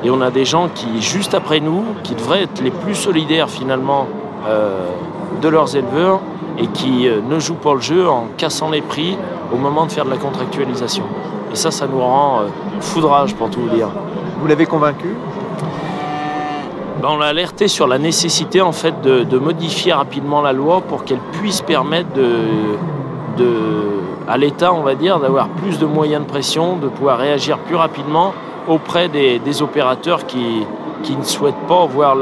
on 0.08 0.20
a 0.20 0.30
des 0.30 0.44
gens 0.44 0.68
qui, 0.72 1.00
juste 1.00 1.32
après 1.32 1.60
nous, 1.60 1.84
qui 2.02 2.14
devraient 2.14 2.42
être 2.42 2.60
les 2.60 2.72
plus 2.72 2.94
solidaires 2.94 3.48
finalement 3.48 4.06
euh, 4.48 4.88
de 5.40 5.48
leurs 5.48 5.74
éleveurs, 5.74 6.20
et 6.58 6.66
qui 6.66 7.08
euh, 7.08 7.20
ne 7.28 7.38
jouent 7.38 7.54
pas 7.54 7.74
le 7.74 7.80
jeu 7.80 8.08
en 8.08 8.26
cassant 8.36 8.70
les 8.70 8.82
prix 8.82 9.16
au 9.52 9.56
moment 9.56 9.86
de 9.86 9.92
faire 9.92 10.04
de 10.04 10.10
la 10.10 10.16
contractualisation. 10.16 11.04
Et 11.52 11.56
ça, 11.56 11.70
ça 11.70 11.86
nous 11.86 12.00
rend 12.00 12.40
euh, 12.40 12.44
foudrage 12.80 13.34
pour 13.34 13.48
tout 13.50 13.60
vous 13.60 13.74
dire. 13.74 13.88
Vous 14.40 14.46
l'avez 14.46 14.66
convaincu? 14.66 15.14
Ben, 17.00 17.08
on 17.10 17.16
l'a 17.16 17.26
alerté 17.26 17.68
sur 17.68 17.86
la 17.86 17.98
nécessité 17.98 18.60
en 18.60 18.72
fait 18.72 19.00
de, 19.02 19.38
modifier 19.38 19.92
rapidement 19.92 20.42
la 20.42 20.52
loi 20.52 20.80
pour 20.80 21.04
qu'elle 21.04 21.20
puisse 21.32 21.60
permettre 21.60 22.10
à 24.28 24.36
l'État, 24.36 24.72
on 24.72 24.82
va 24.82 24.94
dire, 24.94 25.18
d'avoir 25.18 25.48
plus 25.48 25.78
de 25.78 25.86
moyens 25.86 26.22
de 26.24 26.28
pression, 26.28 26.76
de 26.76 26.88
pouvoir 26.88 27.18
réagir 27.18 27.58
plus 27.58 27.76
rapidement 27.76 28.34
auprès 28.68 29.08
des, 29.08 29.62
opérateurs 29.62 30.26
qui, 30.26 30.64
ne 31.16 31.24
souhaitent 31.24 31.66
pas 31.66 31.84
voir 31.86 32.16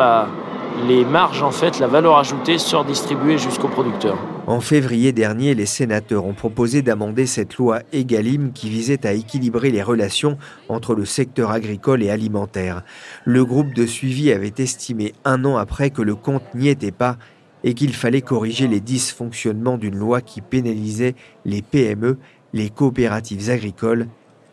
les 0.88 1.04
marges, 1.04 1.42
en 1.42 1.50
fait, 1.50 1.78
la 1.78 1.87
valeur 1.87 2.16
ajoutée 2.16 2.59
sort 2.59 2.85
distribuée 2.85 3.38
jusqu'aux 3.38 3.68
producteurs. 3.68 4.16
En 4.46 4.61
février 4.61 5.12
dernier, 5.12 5.55
les 5.55 5.66
sénateurs 5.66 6.24
ont 6.24 6.35
proposé 6.35 6.83
d'amender 6.83 7.26
cette 7.26 7.57
loi 7.57 7.83
EGalim 7.92 8.53
qui 8.53 8.68
visait 8.68 9.07
à 9.07 9.12
équilibrer 9.12 9.70
les 9.70 9.83
relations 9.83 10.38
entre 10.68 10.94
le 10.94 11.05
secteur 11.05 11.50
agricole 11.50 12.03
et 12.03 12.11
alimentaire. 12.11 12.83
Le 13.24 13.44
groupe 13.44 13.74
de 13.74 13.87
suivi 13.87 14.33
avait 14.33 14.55
estimé 14.59 15.12
un 15.24 15.44
an 15.44 15.57
après 15.57 15.90
que 15.90 16.03
le 16.03 16.14
compte 16.14 16.55
n'y 16.55 16.68
était 16.68 16.90
pas 16.90 17.16
et 17.62 17.74
qu'il 17.74 17.94
fallait 17.94 18.22
corriger 18.22 18.66
les 18.66 18.81
dysfonctionnements 18.81 19.79
d'une 19.79 19.96
loi 19.96 20.20
qui 20.20 20.40
pénalisait 20.40 21.14
les 21.44 21.62
PME, 21.62 22.18
les 22.53 22.70
coopératives 22.70 23.50
agricoles 23.50 24.09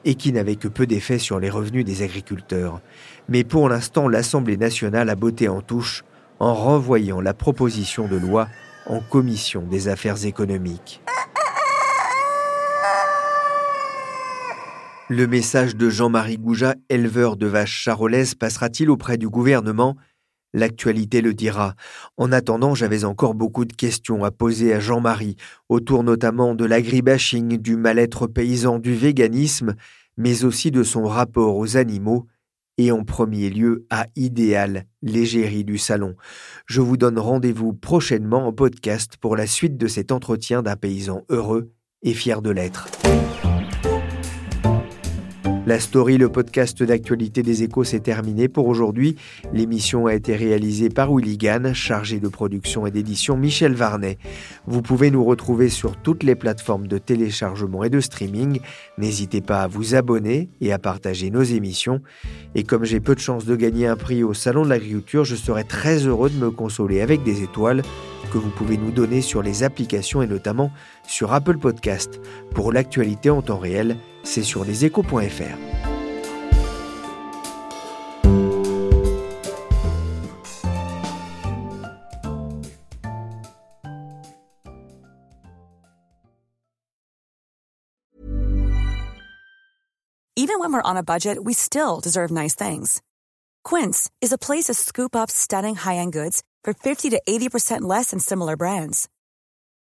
et 0.06 0.16
qui 0.16 0.32
n'avait 0.32 0.58
que 0.58 0.68
peu 0.68 0.86
d'effet 0.86 1.18
sur 1.18 1.40
les 1.40 1.50
revenus 1.50 1.86
des 1.86 2.04
agriculteurs. 2.04 2.82
Mais 3.30 3.44
pour 3.44 3.70
l'instant, 3.70 4.08
l'Assemblée 4.08 4.58
nationale 4.58 5.10
a 5.10 5.16
botté 5.16 5.48
en 5.48 5.62
touche 5.62 6.04
en 6.40 6.54
renvoyant 6.54 7.20
la 7.20 7.34
proposition 7.34 8.08
de 8.08 8.18
loi 8.18 8.48
en 8.90 9.02
commission 9.02 9.64
des 9.64 9.88
affaires 9.88 10.26
économiques. 10.26 11.02
Le 15.10 15.26
message 15.26 15.76
de 15.76 15.90
Jean-Marie 15.90 16.38
Goujat, 16.38 16.76
éleveur 16.90 17.38
de 17.38 17.48
vaches 17.48 17.82
charolaises, 17.84 18.36
passera-t-il 18.36 18.90
auprès 18.90 19.18
du 19.18 19.30
gouvernement? 19.30 19.96
L'actualité 20.54 21.22
le 21.22 21.34
dira. 21.34 21.76
En 22.18 22.32
attendant, 22.32 22.76
j'avais 22.76 23.04
encore 23.04 23.34
beaucoup 23.34 23.66
de 23.66 23.74
questions 23.74 24.24
à 24.24 24.32
poser 24.32 24.74
à 24.74 24.80
Jean-Marie, 24.80 25.36
autour 25.70 26.04
notamment 26.04 26.56
de 26.56 26.66
l'agribashing, 26.66 27.58
du 27.58 27.76
mal-être 27.78 28.28
paysan, 28.28 28.80
du 28.80 28.96
véganisme, 28.96 29.76
mais 30.18 30.44
aussi 30.44 30.72
de 30.72 30.84
son 30.84 31.06
rapport 31.06 31.58
aux 31.58 31.78
animaux 31.78 32.28
et 32.78 32.92
en 32.92 33.04
premier 33.04 33.50
lieu 33.50 33.86
à 33.90 34.08
Idéal, 34.16 34.86
l'égérie 35.02 35.64
du 35.64 35.78
salon. 35.78 36.16
Je 36.66 36.82
vous 36.82 36.98
donne 36.98 37.20
rendez-vous 37.20 37.74
prochainement 37.74 38.48
en 38.48 38.54
podcast 38.54 39.18
pour 39.18 39.36
la 39.36 39.48
suite 39.48 39.78
de 39.78 39.88
cet 39.88 40.12
entretien 40.12 40.62
d'un 40.62 40.76
paysan 40.76 41.24
heureux 41.30 41.72
et 42.04 42.14
fier 42.14 42.42
de 42.42 42.52
l'être. 42.52 42.88
La 45.68 45.82
story, 45.82 46.18
le 46.18 46.30
podcast 46.30 46.82
d'actualité 46.82 47.44
des 47.44 47.64
échos, 47.64 47.84
s'est 47.84 48.00
terminé 48.00 48.48
pour 48.48 48.70
aujourd'hui. 48.70 49.18
L'émission 49.52 50.06
a 50.06 50.14
été 50.14 50.34
réalisée 50.34 50.88
par 50.88 51.14
Willy 51.14 51.38
chargé 51.74 52.22
de 52.22 52.30
production 52.30 52.88
et 52.88 52.92
d'édition 52.92 53.36
Michel 53.36 53.74
Varnet. 53.74 54.18
Vous 54.66 54.82
pouvez 54.82 55.12
nous 55.12 55.26
retrouver 55.26 55.68
sur 55.68 55.98
toutes 55.98 56.24
les 56.24 56.36
plateformes 56.36 56.88
de 56.88 56.98
téléchargement 56.98 57.84
et 57.84 57.90
de 57.90 58.00
streaming. 58.00 58.62
N'hésitez 58.98 59.42
pas 59.42 59.64
à 59.64 59.68
vous 59.68 59.94
abonner 59.94 60.48
et 60.62 60.72
à 60.72 60.80
partager 60.80 61.32
nos 61.32 61.44
émissions. 61.44 62.02
Et 62.56 62.64
comme 62.64 62.86
j'ai 62.86 63.02
peu 63.02 63.14
de 63.14 63.20
chances 63.20 63.44
de 63.44 63.58
gagner 63.58 63.88
un 63.88 63.98
prix 63.98 64.24
au 64.24 64.34
Salon 64.34 64.64
de 64.64 64.70
l'Agriculture, 64.70 65.26
je 65.26 65.36
serai 65.36 65.66
très 65.66 65.98
heureux 65.98 66.30
de 66.30 66.38
me 66.38 66.50
consoler 66.50 67.02
avec 67.02 67.24
des 67.24 67.44
étoiles 67.44 67.82
que 68.32 68.38
vous 68.38 68.52
pouvez 68.52 68.78
nous 68.78 68.92
donner 68.92 69.22
sur 69.22 69.42
les 69.42 69.64
applications 69.64 70.22
et 70.22 70.28
notamment 70.28 70.72
sur 71.06 71.34
Apple 71.34 71.58
Podcast. 71.58 72.22
Pour 72.56 72.72
l'actualité 72.72 73.30
en 73.30 73.42
temps 73.42 73.58
réel, 73.58 73.98
c'est 74.28 74.44
sur 74.44 74.64
leséchos.fr. 74.66 75.58
Even 90.40 90.60
when 90.60 90.72
we're 90.72 90.82
on 90.82 90.98
a 90.98 91.04
budget, 91.04 91.44
we 91.44 91.54
still 91.54 92.00
deserve 92.00 92.32
nice 92.32 92.56
things. 92.56 93.02
Quince 93.64 94.10
is 94.22 94.32
a 94.32 94.38
place 94.38 94.66
to 94.66 94.74
scoop 94.74 95.16
up 95.16 95.30
stunning 95.30 95.76
high-end 95.76 96.14
goods 96.14 96.42
for 96.64 96.74
50 96.74 97.10
to 97.10 97.22
80% 97.28 97.82
less 97.82 98.12
than 98.12 98.20
similar 98.20 98.56
brands. 98.56 99.10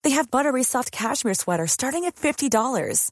They 0.03 0.11
have 0.11 0.29
buttery 0.29 0.63
soft 0.63 0.91
cashmere 0.91 1.35
sweaters 1.35 1.71
starting 1.71 2.05
at 2.05 2.15
$50, 2.15 3.11